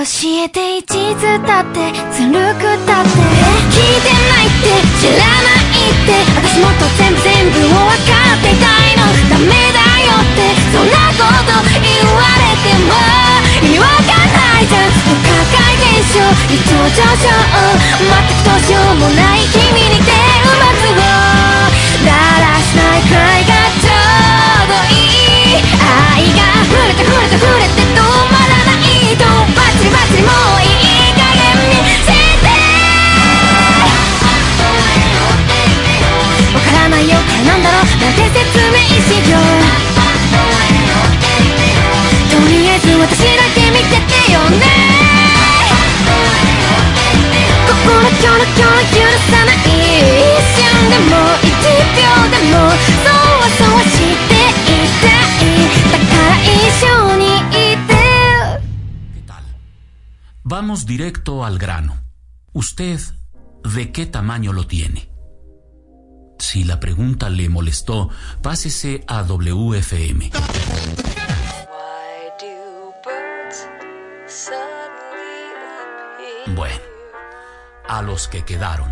[0.02, 0.10] 教
[0.44, 3.10] えて一途だってずるくだって
[3.70, 5.64] 聞いてないって知らないっ
[6.02, 7.78] て私もっと全部全部を分
[8.10, 8.13] か
[16.14, 16.22] 解現象
[16.54, 21.02] 異常上昇全くどうしようもない君に手を待つを
[22.06, 23.50] だらしないくらいが
[23.82, 23.98] ちょ
[24.62, 29.26] うどいい愛が溢れて溢れて溢れて止まらないと
[29.56, 32.14] バチリバチリもういい加減にして
[36.54, 39.42] わからないよこれなんだろうなんて説明しよう
[42.30, 44.93] とりあえず私だけ見ててよね。
[60.82, 62.04] Directo al grano.
[62.52, 63.00] ¿Usted
[63.64, 65.08] de qué tamaño lo tiene?
[66.40, 68.10] Si la pregunta le molestó,
[68.42, 70.32] pásese a WFM.
[76.56, 76.82] Bueno,
[77.88, 78.92] a los que quedaron.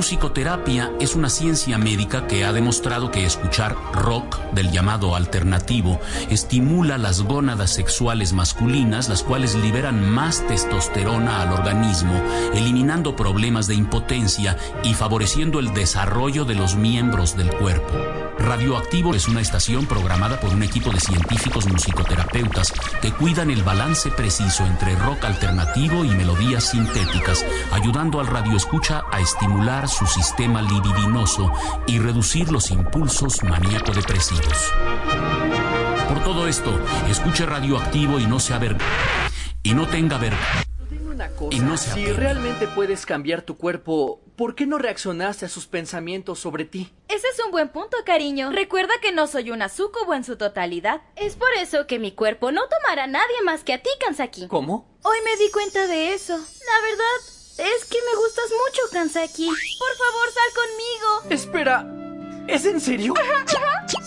[0.00, 6.00] Musicoterapia es una ciencia médica que ha demostrado que escuchar rock del llamado alternativo
[6.30, 12.14] estimula las gónadas sexuales masculinas, las cuales liberan más testosterona al organismo,
[12.54, 17.92] eliminando problemas de impotencia y favoreciendo el desarrollo de los miembros del cuerpo.
[18.38, 22.72] Radioactivo es una estación programada por un equipo de científicos musicoterapeutas
[23.02, 29.20] que cuidan el balance preciso entre rock alternativo y melodías sintéticas, ayudando al radioescucha a
[29.20, 31.52] estimular su sistema libidinoso
[31.86, 34.72] y reducir los impulsos maníaco-depresivos.
[36.08, 38.76] Por todo esto, escuche radioactivo y no se aver...
[39.62, 40.32] y no tenga ver...
[41.36, 45.50] Cosa, Y no se si realmente puedes cambiar tu cuerpo, ¿por qué no reaccionaste a
[45.50, 46.94] sus pensamientos sobre ti?
[47.08, 48.50] Ese es un buen punto, cariño.
[48.50, 51.02] Recuerda que no soy una sucubo en su totalidad.
[51.16, 54.48] Es por eso que mi cuerpo no tomará a nadie más que a ti, Kansaki.
[54.48, 54.88] ¿Cómo?
[55.02, 56.32] Hoy me di cuenta de eso.
[56.36, 59.46] La verdad es que me gustas mucho, Kansaki.
[59.46, 61.30] Por favor, sal conmigo.
[61.30, 61.86] Espera,
[62.48, 63.14] ¿es en serio?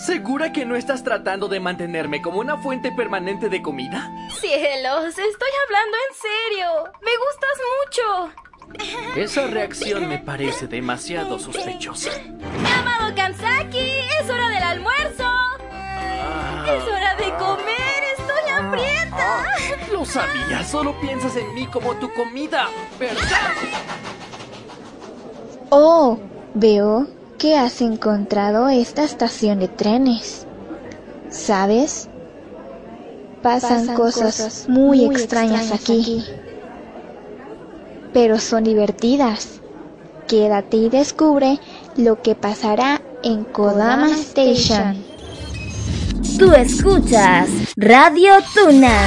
[0.06, 4.10] ¿Segura que no estás tratando de mantenerme como una fuente permanente de comida?
[4.40, 6.92] Cielos, estoy hablando en serio.
[7.02, 8.44] Me gustas mucho.
[9.16, 12.10] Esa reacción me parece demasiado sospechosa.
[12.78, 15.30] Amado Kansaki, es hora del almuerzo.
[16.66, 17.83] Es hora de comer,
[18.74, 19.44] hambrienta.
[19.92, 22.68] Lo sabía, solo piensas en mí como tu comida,
[22.98, 23.52] ¿verdad?
[25.70, 26.18] Oh,
[26.54, 27.06] veo
[27.38, 30.46] que has encontrado esta estación de trenes.
[31.30, 32.08] ¿Sabes?
[33.42, 36.24] Pasan, Pasan cosas, cosas muy, muy extrañas, extrañas aquí.
[38.12, 39.60] Pero son divertidas.
[40.28, 41.60] Quédate y descubre
[41.96, 45.13] lo que pasará en Kodama Station.
[46.38, 48.98] Tú escuchas Radio Tuna.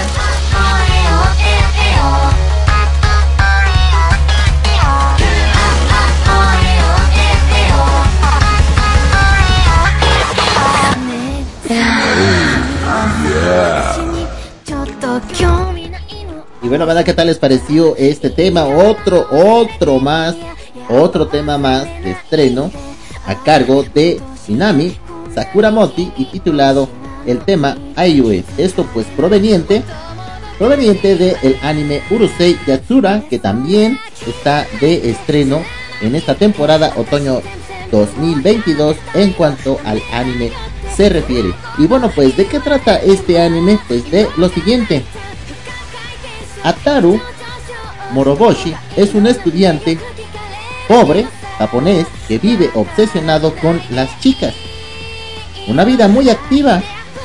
[16.61, 18.65] Y bueno, ¿verdad qué tal les pareció este tema?
[18.65, 20.35] Otro, otro más,
[20.89, 22.71] otro tema más de estreno
[23.25, 24.97] a cargo de Tsunami
[25.37, 26.89] Sakura Moti y titulado
[27.27, 28.43] el tema Aiue.
[28.57, 29.83] Esto pues proveniente
[30.57, 35.61] proveniente del anime Urusei Yatsura que también está de estreno
[36.01, 37.41] en esta temporada otoño
[37.91, 40.51] 2022 en cuanto al anime
[40.95, 41.53] se refiere.
[41.77, 43.79] Y bueno, pues ¿de qué trata este anime?
[43.87, 45.03] Pues de lo siguiente.
[46.63, 47.21] Ataru
[48.13, 49.99] Moroboshi es un estudiante
[50.87, 51.27] pobre
[51.57, 54.53] japonés que vive obsesionado con las chicas.
[55.67, 56.81] Una vida muy activa,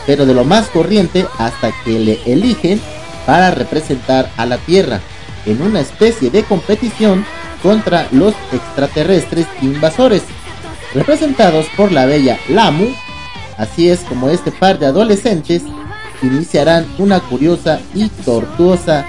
[0.06, 2.80] pero de lo más corriente hasta que le eligen
[3.26, 5.00] para representar a la Tierra
[5.46, 7.24] en una especie de competición
[7.62, 10.22] contra los extraterrestres invasores,
[10.94, 12.88] representados por la bella Lamu.
[13.56, 15.62] Así es como este par de adolescentes
[16.22, 19.04] iniciarán una curiosa y tortuosa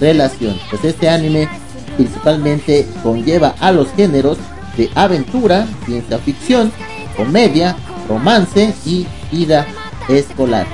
[0.00, 0.58] relación.
[0.70, 1.48] Pues este anime
[1.96, 4.38] principalmente conlleva a los géneros
[4.76, 6.70] de aventura, ciencia ficción,
[7.16, 7.76] comedia,
[8.08, 9.66] romance y vida
[10.08, 10.66] escolar.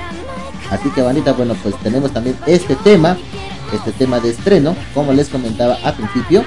[0.71, 3.17] Así que bandita, bueno, pues tenemos también este tema,
[3.73, 6.43] este tema de estreno, como les comentaba al principio,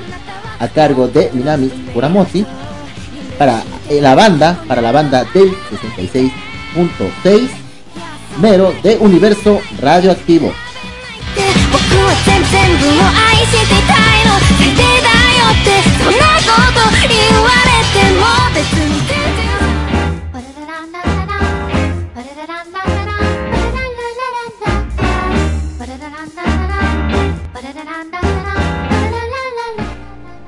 [0.59, 2.44] a cargo de Minami Kuramoshi
[3.39, 7.48] para eh, la banda, para la banda del 66.6
[8.40, 10.52] mero de Universo Radioactivo.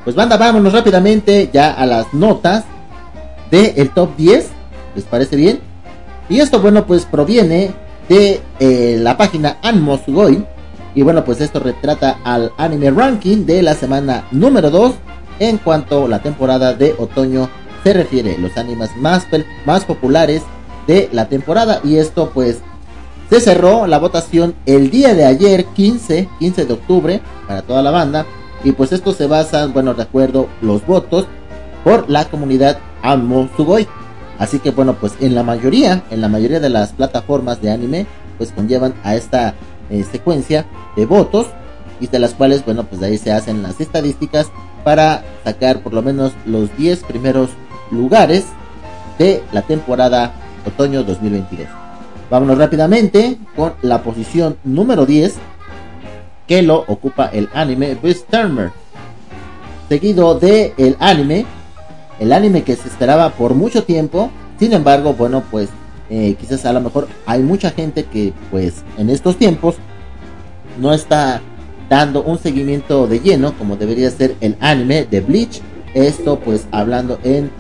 [0.05, 2.65] Pues banda, vámonos rápidamente ya a las notas
[3.51, 4.49] del el top 10.
[4.95, 5.61] ¿Les parece bien?
[6.29, 7.73] Y esto, bueno, pues proviene
[8.09, 10.47] de eh, la página Anmosugoi.
[10.95, 14.95] Y bueno, pues esto retrata al anime ranking de la semana número 2
[15.41, 17.49] en cuanto a la temporada de otoño
[17.83, 18.39] se refiere.
[18.39, 19.27] Los animes más,
[19.65, 20.43] más populares
[20.87, 21.81] de la temporada.
[21.83, 22.61] Y esto pues
[23.31, 27.93] se cerró la votación el día de ayer, 15, 15 de octubre, para toda la
[27.93, 28.27] banda.
[28.65, 31.27] Y pues esto se basa, bueno, de acuerdo los votos
[31.85, 33.49] por la comunidad Amo.
[34.39, 38.07] Así que bueno, pues en la mayoría, en la mayoría de las plataformas de anime,
[38.37, 39.55] pues conllevan a esta
[39.91, 40.67] eh, secuencia
[40.97, 41.47] de votos
[42.01, 44.51] y de las cuales, bueno, pues de ahí se hacen las estadísticas
[44.83, 47.51] para sacar por lo menos los 10 primeros
[47.93, 48.47] lugares
[49.19, 50.33] de la temporada
[50.67, 51.90] otoño 2022.
[52.31, 55.35] Vámonos rápidamente con la posición número 10
[56.47, 58.71] que lo ocupa el anime Beast Turner.
[59.89, 61.45] Seguido de el anime,
[62.21, 64.31] el anime que se esperaba por mucho tiempo.
[64.61, 65.71] Sin embargo, bueno, pues
[66.09, 69.77] eh, quizás a lo mejor hay mucha gente que pues en estos tiempos
[70.81, 71.41] no está
[71.89, 75.61] dando un seguimiento de lleno como debería ser el anime de Bleach.
[75.95, 77.51] Esto pues hablando en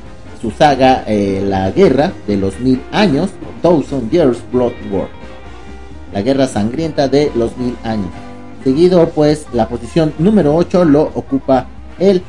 [0.40, 3.30] su saga eh, La Guerra de los Mil Años,
[3.62, 5.08] Thousand Years Blood War.
[6.12, 8.10] La Guerra Sangrienta de los Mil Años.
[8.64, 11.66] Seguido pues la posición número 8 lo ocupa
[11.98, 12.22] el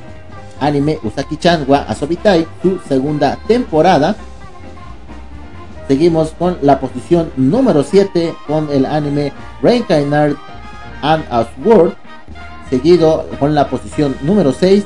[0.59, 4.15] anime Usaki-chan wa Asobitai, su segunda temporada.
[5.87, 10.35] Seguimos con la posición número 7 con el anime Reincarnate
[11.01, 11.25] and
[11.63, 11.93] Sword.
[12.69, 14.85] Seguido con la posición número 6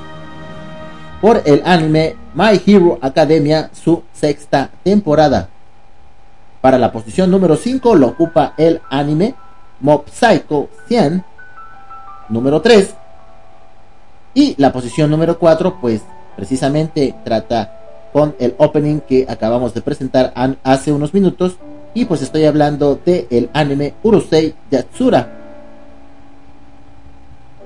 [1.21, 5.47] por el anime My Hero Academia, su sexta temporada.
[6.59, 9.35] Para la posición número 5 lo ocupa el anime
[9.79, 11.23] Mob Psycho 100,
[12.27, 12.93] número 3.
[14.33, 16.01] Y la posición número 4, pues
[16.35, 17.71] precisamente trata
[18.11, 21.55] con el opening que acabamos de presentar hace unos minutos.
[21.93, 25.29] Y pues estoy hablando del el anime Urusei Yatsura.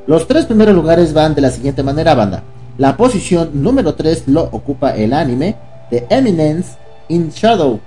[0.06, 2.44] Los tres primeros lugares van de la siguiente manera, banda.
[2.80, 5.58] La posición número 3 lo ocupa el anime
[5.90, 6.78] The Eminence
[7.10, 7.82] in Shadow.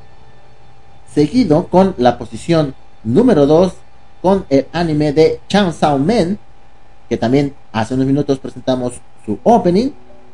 [1.14, 3.72] Seguido con la posición número 2
[4.20, 6.38] con el anime de Chainsaw Man,
[7.08, 8.92] que también hace unos minutos presentamos
[9.24, 9.92] su opening.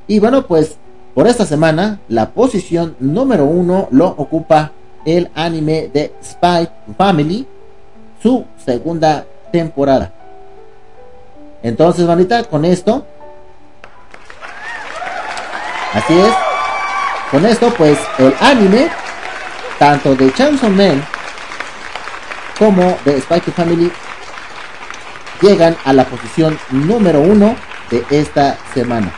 [0.09, 0.77] Y bueno, pues
[1.15, 4.73] por esta semana la posición número 1 lo ocupa
[5.05, 7.47] el anime de Spy Family,
[8.21, 10.13] su segunda temporada.
[11.63, 13.07] Entonces, bandita, con esto,
[15.95, 16.33] así es,
[17.31, 18.89] con esto, pues el anime,
[19.79, 21.05] tanto de Chainsaw Man
[22.59, 23.93] como de Spy Family,
[25.41, 27.55] llegan a la posición número uno
[27.91, 29.13] de esta semana.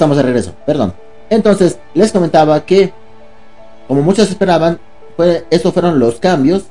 [0.00, 0.94] Estamos de regreso, perdón.
[1.28, 2.90] Entonces, les comentaba que,
[3.86, 4.80] como muchos esperaban,
[5.14, 6.64] fue, estos fueron los cambios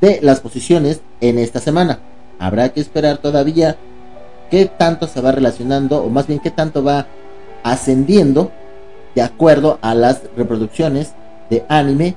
[0.00, 1.98] de las posiciones en esta semana.
[2.38, 3.76] Habrá que esperar todavía
[4.52, 7.08] qué tanto se va relacionando, o más bien qué tanto va
[7.64, 8.52] ascendiendo
[9.16, 11.10] de acuerdo a las reproducciones
[11.50, 12.14] de anime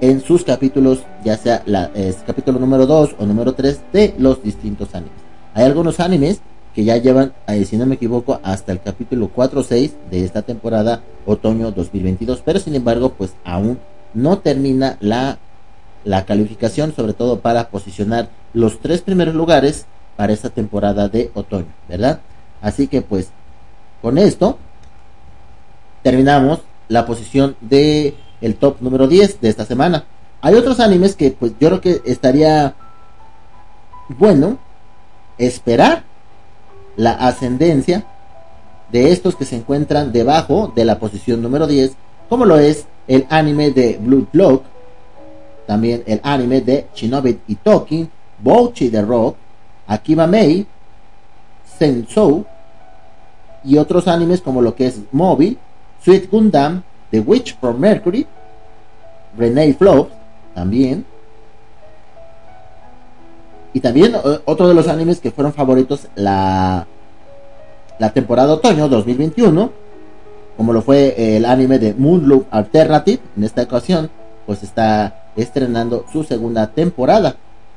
[0.00, 1.64] en sus capítulos, ya sea
[1.96, 5.18] es capítulo número 2 o número 3 de los distintos animes.
[5.54, 6.40] Hay algunos animes
[6.76, 10.22] que ya llevan, eh, si no me equivoco, hasta el capítulo 4 o 6 de
[10.26, 13.78] esta temporada otoño 2022, pero sin embargo, pues aún
[14.12, 15.38] no termina la,
[16.04, 19.86] la calificación, sobre todo para posicionar los tres primeros lugares
[20.16, 22.20] para esta temporada de otoño, ¿verdad?
[22.60, 23.30] Así que pues
[24.02, 24.58] con esto
[26.02, 30.04] terminamos la posición de el top número 10 de esta semana.
[30.42, 32.74] Hay otros animes que pues yo creo que estaría
[34.10, 34.58] bueno
[35.38, 36.04] esperar
[36.96, 38.04] la ascendencia
[38.90, 41.92] de estos que se encuentran debajo de la posición número 10,
[42.28, 44.26] como lo es el anime de Blue
[45.66, 48.08] también el anime de Shinobi Itoki,
[48.38, 49.36] Bouchi the Rock,
[49.86, 50.66] Akiba Mei,
[51.78, 52.44] Sensou
[53.64, 55.56] y otros animes como lo que es Mobile,
[56.04, 58.26] Sweet Gundam, The Witch from Mercury,
[59.36, 60.12] Renee Flops,
[60.54, 61.04] también.
[63.76, 66.86] Y también eh, otro de los animes que fueron favoritos la,
[67.98, 69.70] la temporada otoño 2021,
[70.56, 74.08] como lo fue el anime de Moonloop Alternative, en esta ocasión,
[74.46, 77.36] pues está estrenando su segunda temporada.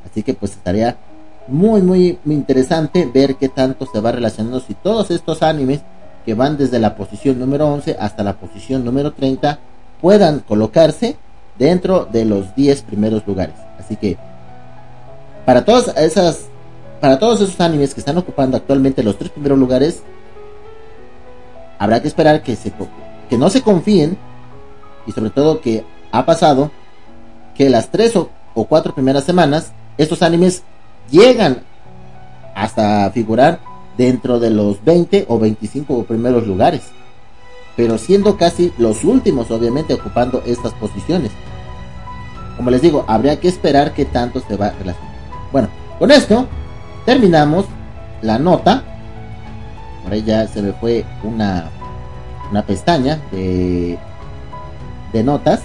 [0.09, 0.95] Así que pues estaría
[1.49, 5.81] muy muy, muy interesante ver qué tanto se va relacionando si todos estos animes
[6.25, 9.59] que van desde la posición número 11 hasta la posición número 30
[9.99, 11.17] puedan colocarse
[11.57, 13.55] dentro de los 10 primeros lugares.
[13.77, 14.28] Así que
[15.49, 16.41] para todas esas
[17.01, 20.03] para todos esos animes que están ocupando actualmente los tres primeros lugares
[21.79, 22.71] habrá que esperar que se
[23.31, 24.15] no se confíen
[25.07, 26.69] y sobre todo que ha pasado
[27.55, 30.61] que las tres o, cuatro primeras semanas estos animes
[31.09, 31.63] llegan
[32.53, 33.59] hasta figurar
[33.97, 36.83] dentro de los 20 o 25 primeros lugares,
[37.75, 41.31] pero siendo casi los últimos obviamente ocupando estas posiciones.
[42.55, 45.08] Como les digo, habría que esperar que tanto se va a relacionar.
[45.51, 45.67] Bueno,
[45.97, 46.47] con esto
[47.05, 47.65] terminamos
[48.21, 48.83] la nota.
[50.03, 51.69] Por ahí ya se me fue una,
[52.51, 53.97] una pestaña de,
[55.13, 55.61] de notas.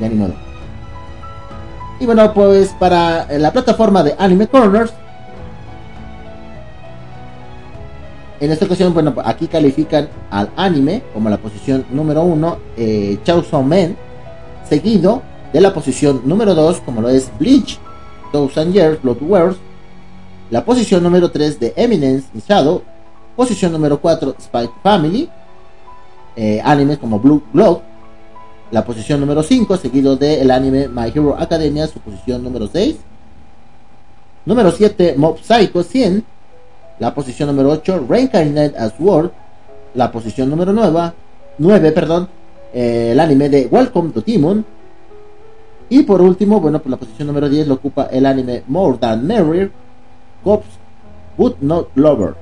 [0.00, 0.34] Ya ni modo.
[2.00, 4.92] Y bueno, pues para la plataforma de Anime Corners.
[8.40, 13.62] En esta ocasión, bueno, aquí califican al anime como la posición número 1, eh, Chainsaw
[13.62, 13.96] Man,
[14.68, 15.22] seguido
[15.52, 17.78] de la posición número 2, como lo es Bleach,
[18.34, 19.56] Thousand Years, Blood Wars,
[20.50, 22.82] la posición número 3 de Eminence in Shadow,
[23.36, 25.30] posición número 4, Spike Family,
[26.34, 27.78] eh, animes como Blue Blood,
[28.72, 32.96] la posición número 5, seguido del anime My Hero Academia, su posición número 6.
[34.46, 36.24] Número 7, Mob Psycho 100.
[36.98, 39.30] La posición número 8, Reincarnate as World.
[39.94, 41.12] La posición número 9,
[41.58, 42.28] 9 perdón,
[42.72, 44.66] eh, el anime de Welcome to Demon.
[45.88, 49.26] Y por último, bueno, pues la posición número 10 lo ocupa el anime More Than
[49.26, 49.70] Merrier,
[50.42, 50.66] Cops
[51.36, 52.34] Would Not Lover.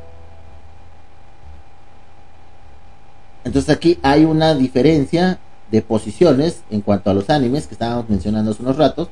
[3.45, 5.39] Entonces aquí hay una diferencia
[5.71, 9.09] de posiciones en cuanto a los animes que estábamos mencionando hace unos ratos.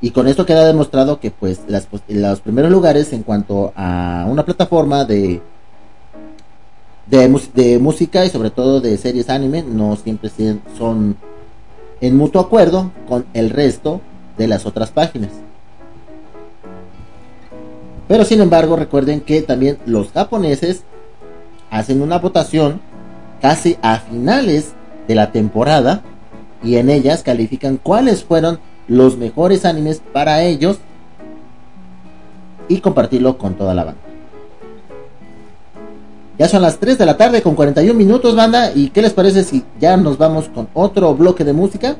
[0.00, 4.44] Y con esto queda demostrado que pues las, los primeros lugares en cuanto a una
[4.44, 5.40] plataforma de,
[7.06, 10.30] de música y sobre todo de series anime no siempre
[10.76, 11.16] son
[12.00, 14.00] en mutuo acuerdo con el resto
[14.36, 15.30] de las otras páginas.
[18.06, 20.84] Pero sin embargo recuerden que también los japoneses
[21.70, 22.80] hacen una votación
[23.40, 24.72] casi a finales
[25.06, 26.02] de la temporada
[26.62, 28.58] y en ellas califican cuáles fueron
[28.88, 30.78] los mejores animes para ellos
[32.68, 34.07] y compartirlo con toda la banda.
[36.38, 38.70] Ya son las 3 de la tarde con 41 minutos, banda.
[38.72, 41.96] ¿Y qué les parece si ya nos vamos con otro bloque de música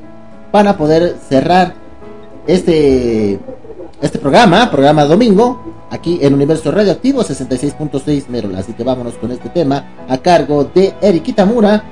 [0.51, 1.73] para poder cerrar
[2.47, 3.37] este,
[4.01, 8.55] este programa, programa domingo, aquí en Universo Radioactivo 66.6 Merol.
[8.55, 11.83] Así que vámonos con este tema a cargo de Eric Itamura.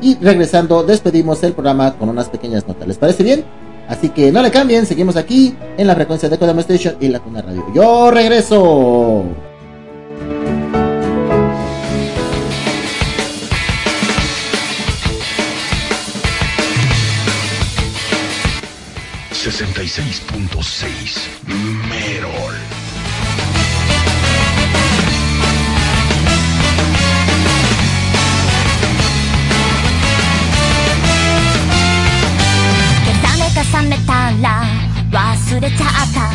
[0.00, 2.88] Y regresando, despedimos el programa con unas pequeñas notas.
[2.88, 3.44] ¿Les parece bien?
[3.88, 7.20] Así que no le cambien, seguimos aquí en la frecuencia de Kodama Station y la
[7.20, 7.64] Tuna Radio.
[7.72, 9.24] Yo regreso.
[19.42, 20.46] 66.6
[21.90, 22.54] Merol.
[33.02, 34.62] 「重ね重ねたら
[35.10, 36.30] 忘れちゃった」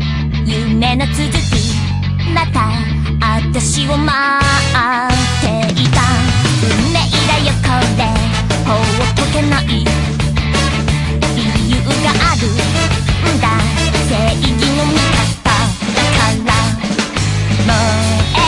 [0.50, 1.36] 「夢の続き
[2.32, 2.70] また
[3.50, 4.16] 私を待
[5.04, 6.00] っていた」
[6.64, 7.68] 「運命だよこ
[7.98, 8.00] れ
[8.64, 9.84] ほっとけない」
[11.68, 12.56] 「理由があるん
[13.42, 13.46] だ
[14.08, 16.50] 正義の味方だから」
[17.68, 17.70] 「燃
[18.32, 18.40] え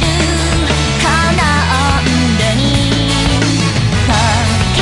[0.00, 0.04] る
[1.00, 1.86] この温
[2.38, 2.66] 度に
[4.08, 4.10] 溶
[4.74, 4.78] け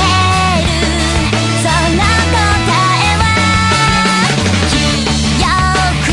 [0.64, 0.66] る
[1.60, 2.40] その答
[2.72, 3.22] えは
[4.70, 4.72] 清
[6.04, 6.08] く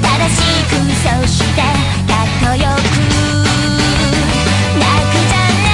[0.00, 0.06] 正
[0.36, 0.72] しく
[1.02, 1.58] そして
[2.06, 2.86] かっこよく
[4.78, 5.66] 泣くじゃね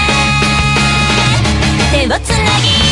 [1.93, 2.84] 手をつなぎ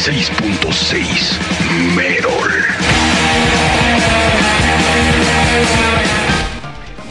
[0.00, 1.36] 96.6
[1.94, 2.50] Merol.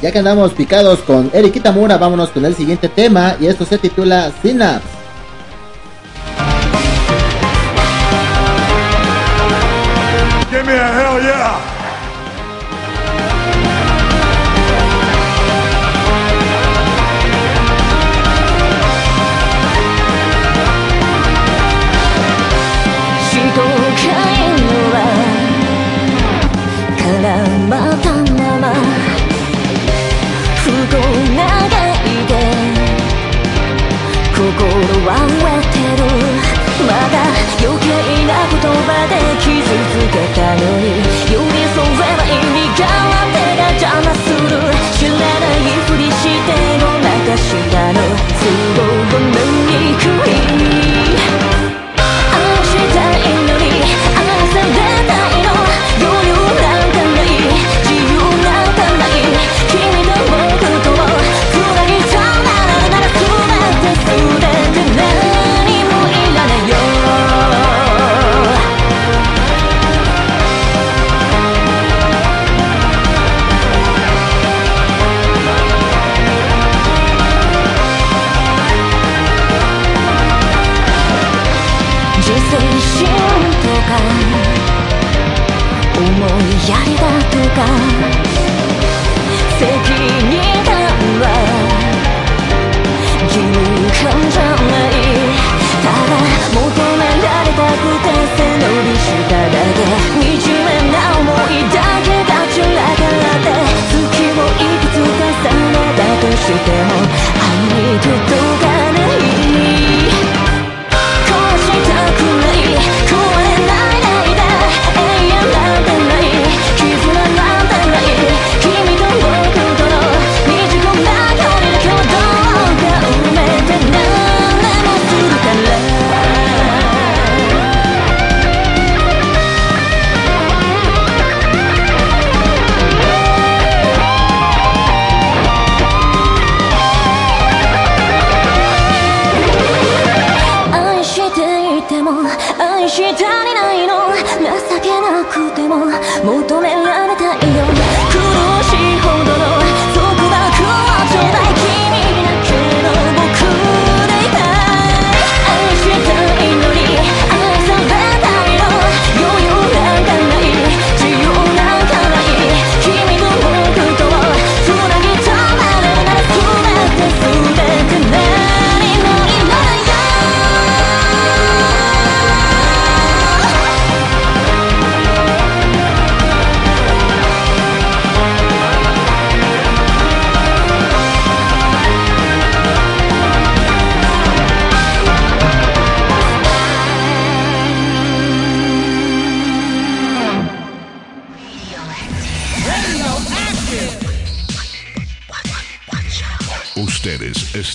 [0.02, 3.78] Ya que andamos picados con Eric Itamura, vámonos con el siguiente tema y esto se
[3.78, 4.99] titula Synapse.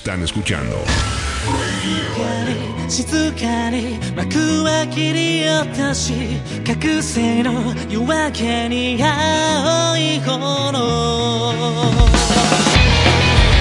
[0.05, 0.77] están escuchando.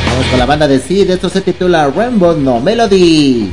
[0.06, 3.50] Vamos con la banda de Sid, esto se titula Rainbow No Melody.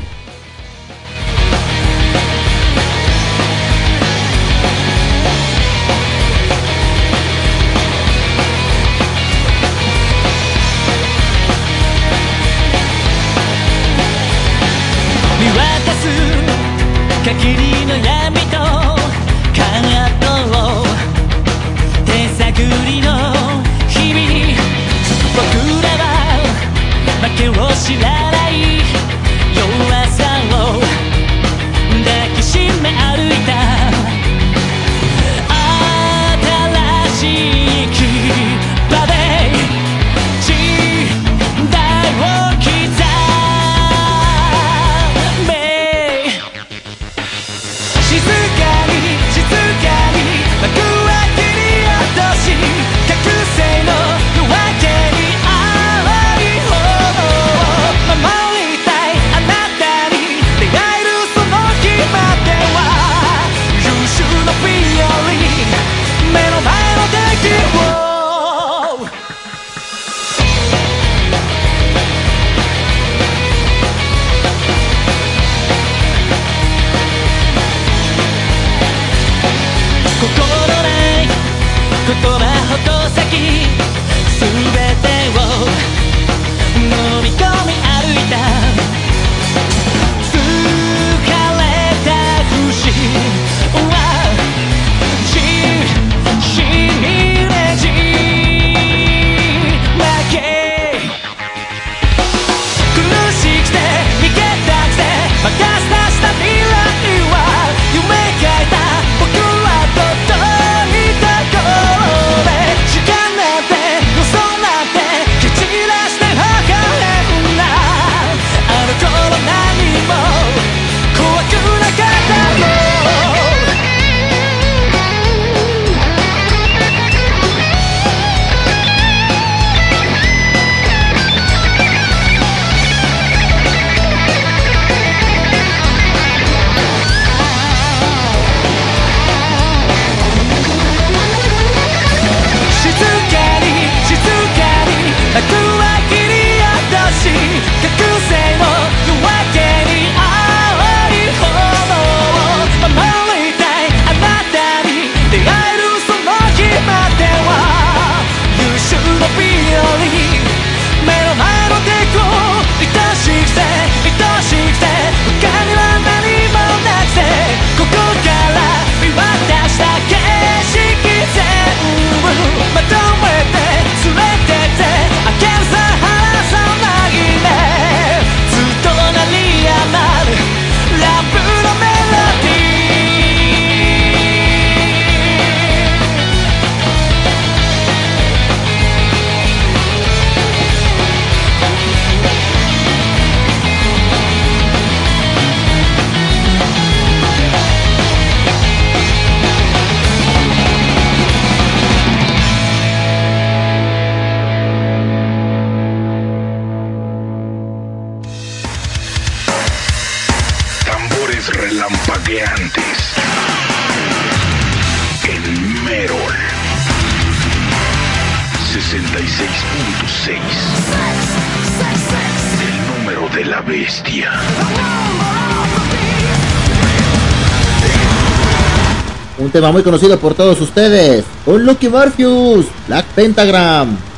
[229.72, 234.10] muy conocido por todos ustedes, con Lucky Morpheus, Black Pentagram.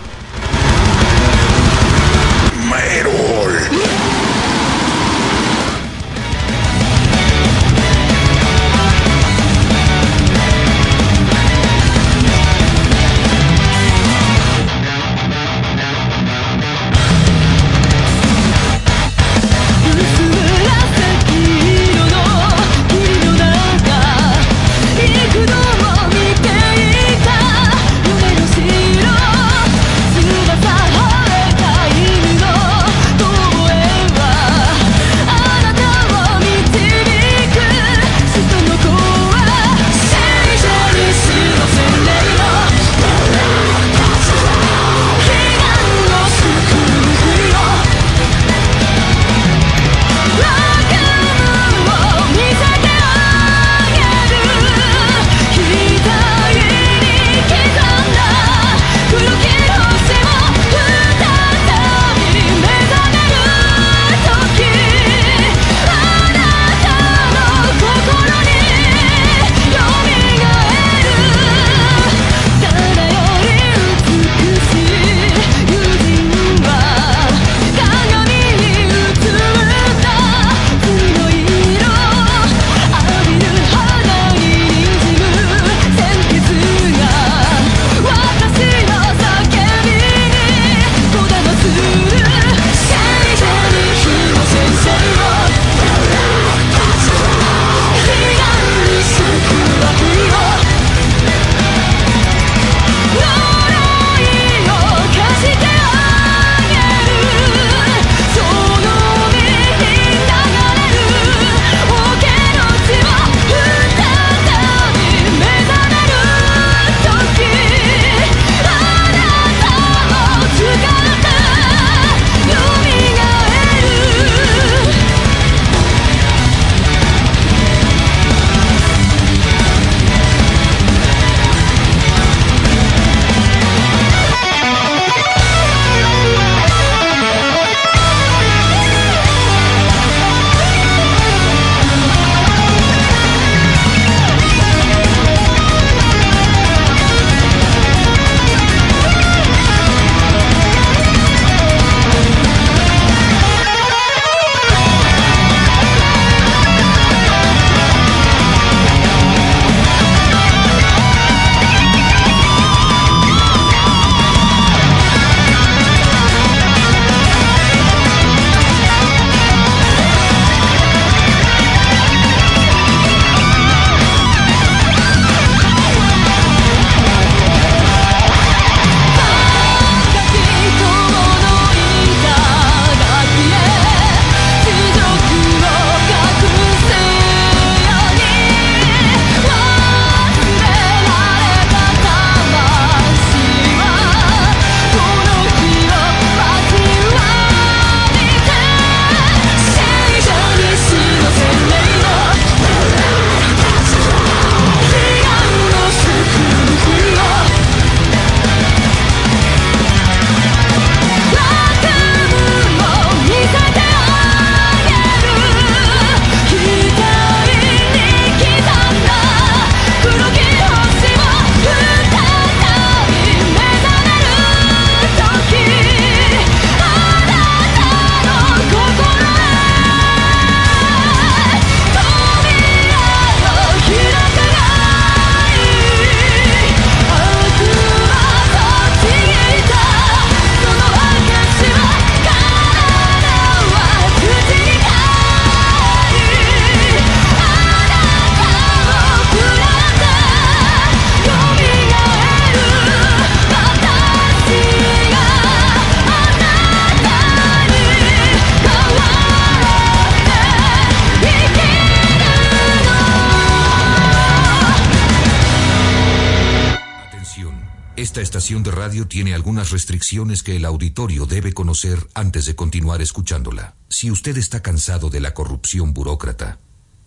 [269.52, 273.74] algunas restricciones que el auditorio debe conocer antes de continuar escuchándola.
[273.90, 276.58] Si usted está cansado de la corrupción burócrata,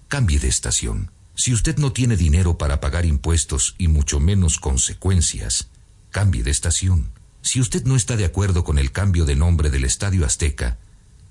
[0.10, 1.10] cambie de estación.
[1.34, 5.70] Si usted no tiene dinero para pagar impuestos y mucho menos consecuencias,
[6.12, 7.10] cambie de estación.
[7.42, 10.78] Si usted no está de acuerdo con el cambio de nombre del Estadio Azteca,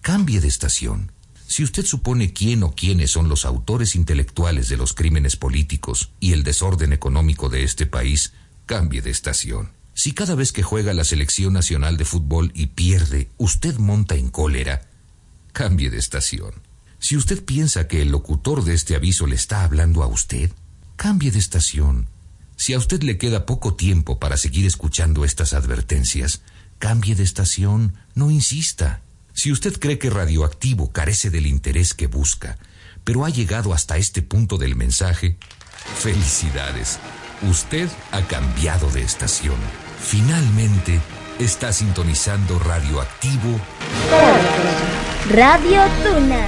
[0.00, 1.12] cambie de estación.
[1.46, 6.32] Si usted supone quién o quiénes son los autores intelectuales de los crímenes políticos y
[6.32, 8.32] el desorden económico de este país,
[8.66, 9.83] cambie de estación.
[9.94, 14.28] Si cada vez que juega la selección nacional de fútbol y pierde, usted monta en
[14.28, 14.82] cólera,
[15.52, 16.52] cambie de estación.
[16.98, 20.50] Si usted piensa que el locutor de este aviso le está hablando a usted,
[20.96, 22.08] cambie de estación.
[22.56, 26.42] Si a usted le queda poco tiempo para seguir escuchando estas advertencias,
[26.78, 29.02] cambie de estación, no insista.
[29.32, 32.58] Si usted cree que Radioactivo carece del interés que busca,
[33.04, 35.36] pero ha llegado hasta este punto del mensaje,
[35.98, 36.98] felicidades.
[37.42, 39.56] Usted ha cambiado de estación.
[40.04, 41.00] Finalmente,
[41.38, 43.58] está sintonizando Radioactivo.
[45.30, 46.46] Radio Tuna.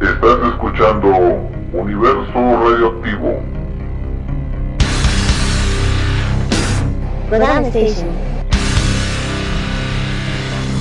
[0.00, 1.08] Estás escuchando
[1.72, 3.42] Universo Radioactivo.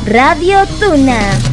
[0.06, 1.52] Radio Tuna.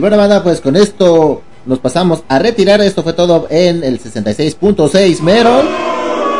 [0.00, 2.80] Y bueno, banda, pues con esto nos pasamos a retirar.
[2.80, 5.66] Esto fue todo en el 66.6 Meron.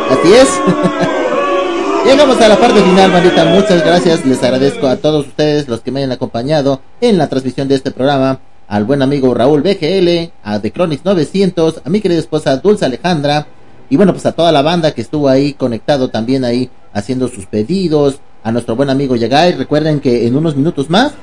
[0.09, 0.49] Así es.
[2.03, 3.45] Llegamos a la parte final, bandita.
[3.45, 4.25] Muchas gracias.
[4.25, 7.91] Les agradezco a todos ustedes los que me hayan acompañado en la transmisión de este
[7.91, 8.39] programa.
[8.67, 13.45] Al buen amigo Raúl BGL, a The Chronics 900, a mi querida esposa Dulce Alejandra.
[13.91, 17.45] Y bueno, pues a toda la banda que estuvo ahí conectado también ahí haciendo sus
[17.45, 18.21] pedidos.
[18.43, 19.51] A nuestro buen amigo Yagay.
[19.51, 21.13] Recuerden que en unos minutos más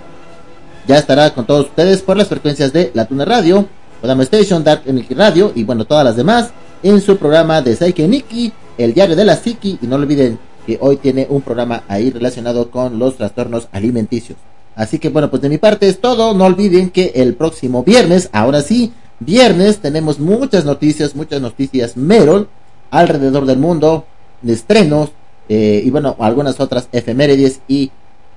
[0.89, 3.69] ya estará con todos ustedes por las frecuencias de La Tuna Radio,
[4.01, 6.51] Kodama Station, Dark Energy Radio y bueno, todas las demás
[6.83, 10.79] en su programa de Saike Nikki, el diario de la Psiqui y no olviden que
[10.81, 14.39] hoy tiene un programa ahí relacionado con los trastornos alimenticios.
[14.75, 18.31] Así que bueno, pues de mi parte es todo, no olviden que el próximo viernes,
[18.33, 22.49] ahora sí, viernes tenemos muchas noticias, muchas noticias Merol
[22.91, 24.07] alrededor del mundo,
[24.47, 25.11] estrenos
[25.51, 27.91] eh, y bueno, algunas otras efemérides y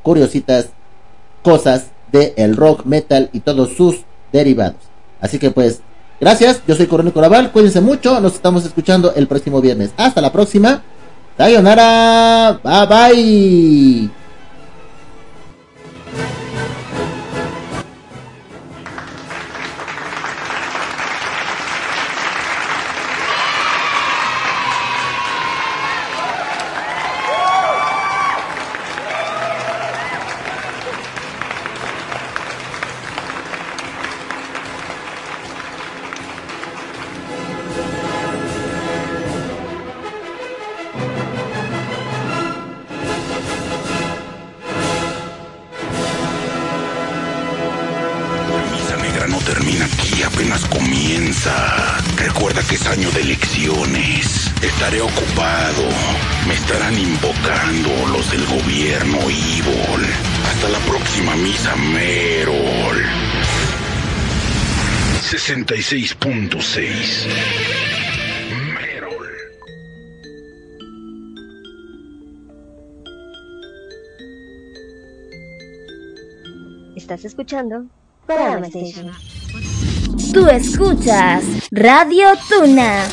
[0.04, 0.68] curiositas
[1.44, 4.02] cosas de el rock, metal y todos sus
[4.32, 4.78] derivados.
[5.20, 5.82] Así que pues,
[6.20, 9.92] gracias, yo soy Coronel Coraval, cuídense mucho, nos estamos escuchando el próximo viernes.
[9.98, 10.82] Hasta la próxima.
[11.38, 14.21] Sayonara, bye bye.
[77.52, 77.86] Escuchando
[78.26, 79.12] Kodama Station.
[80.34, 83.04] Tú escuchas Radio Tuna.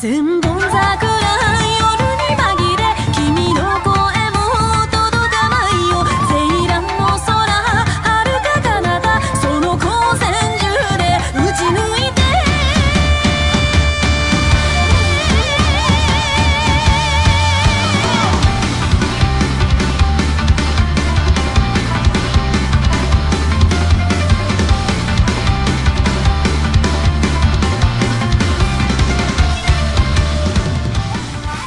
[0.00, 0.37] 先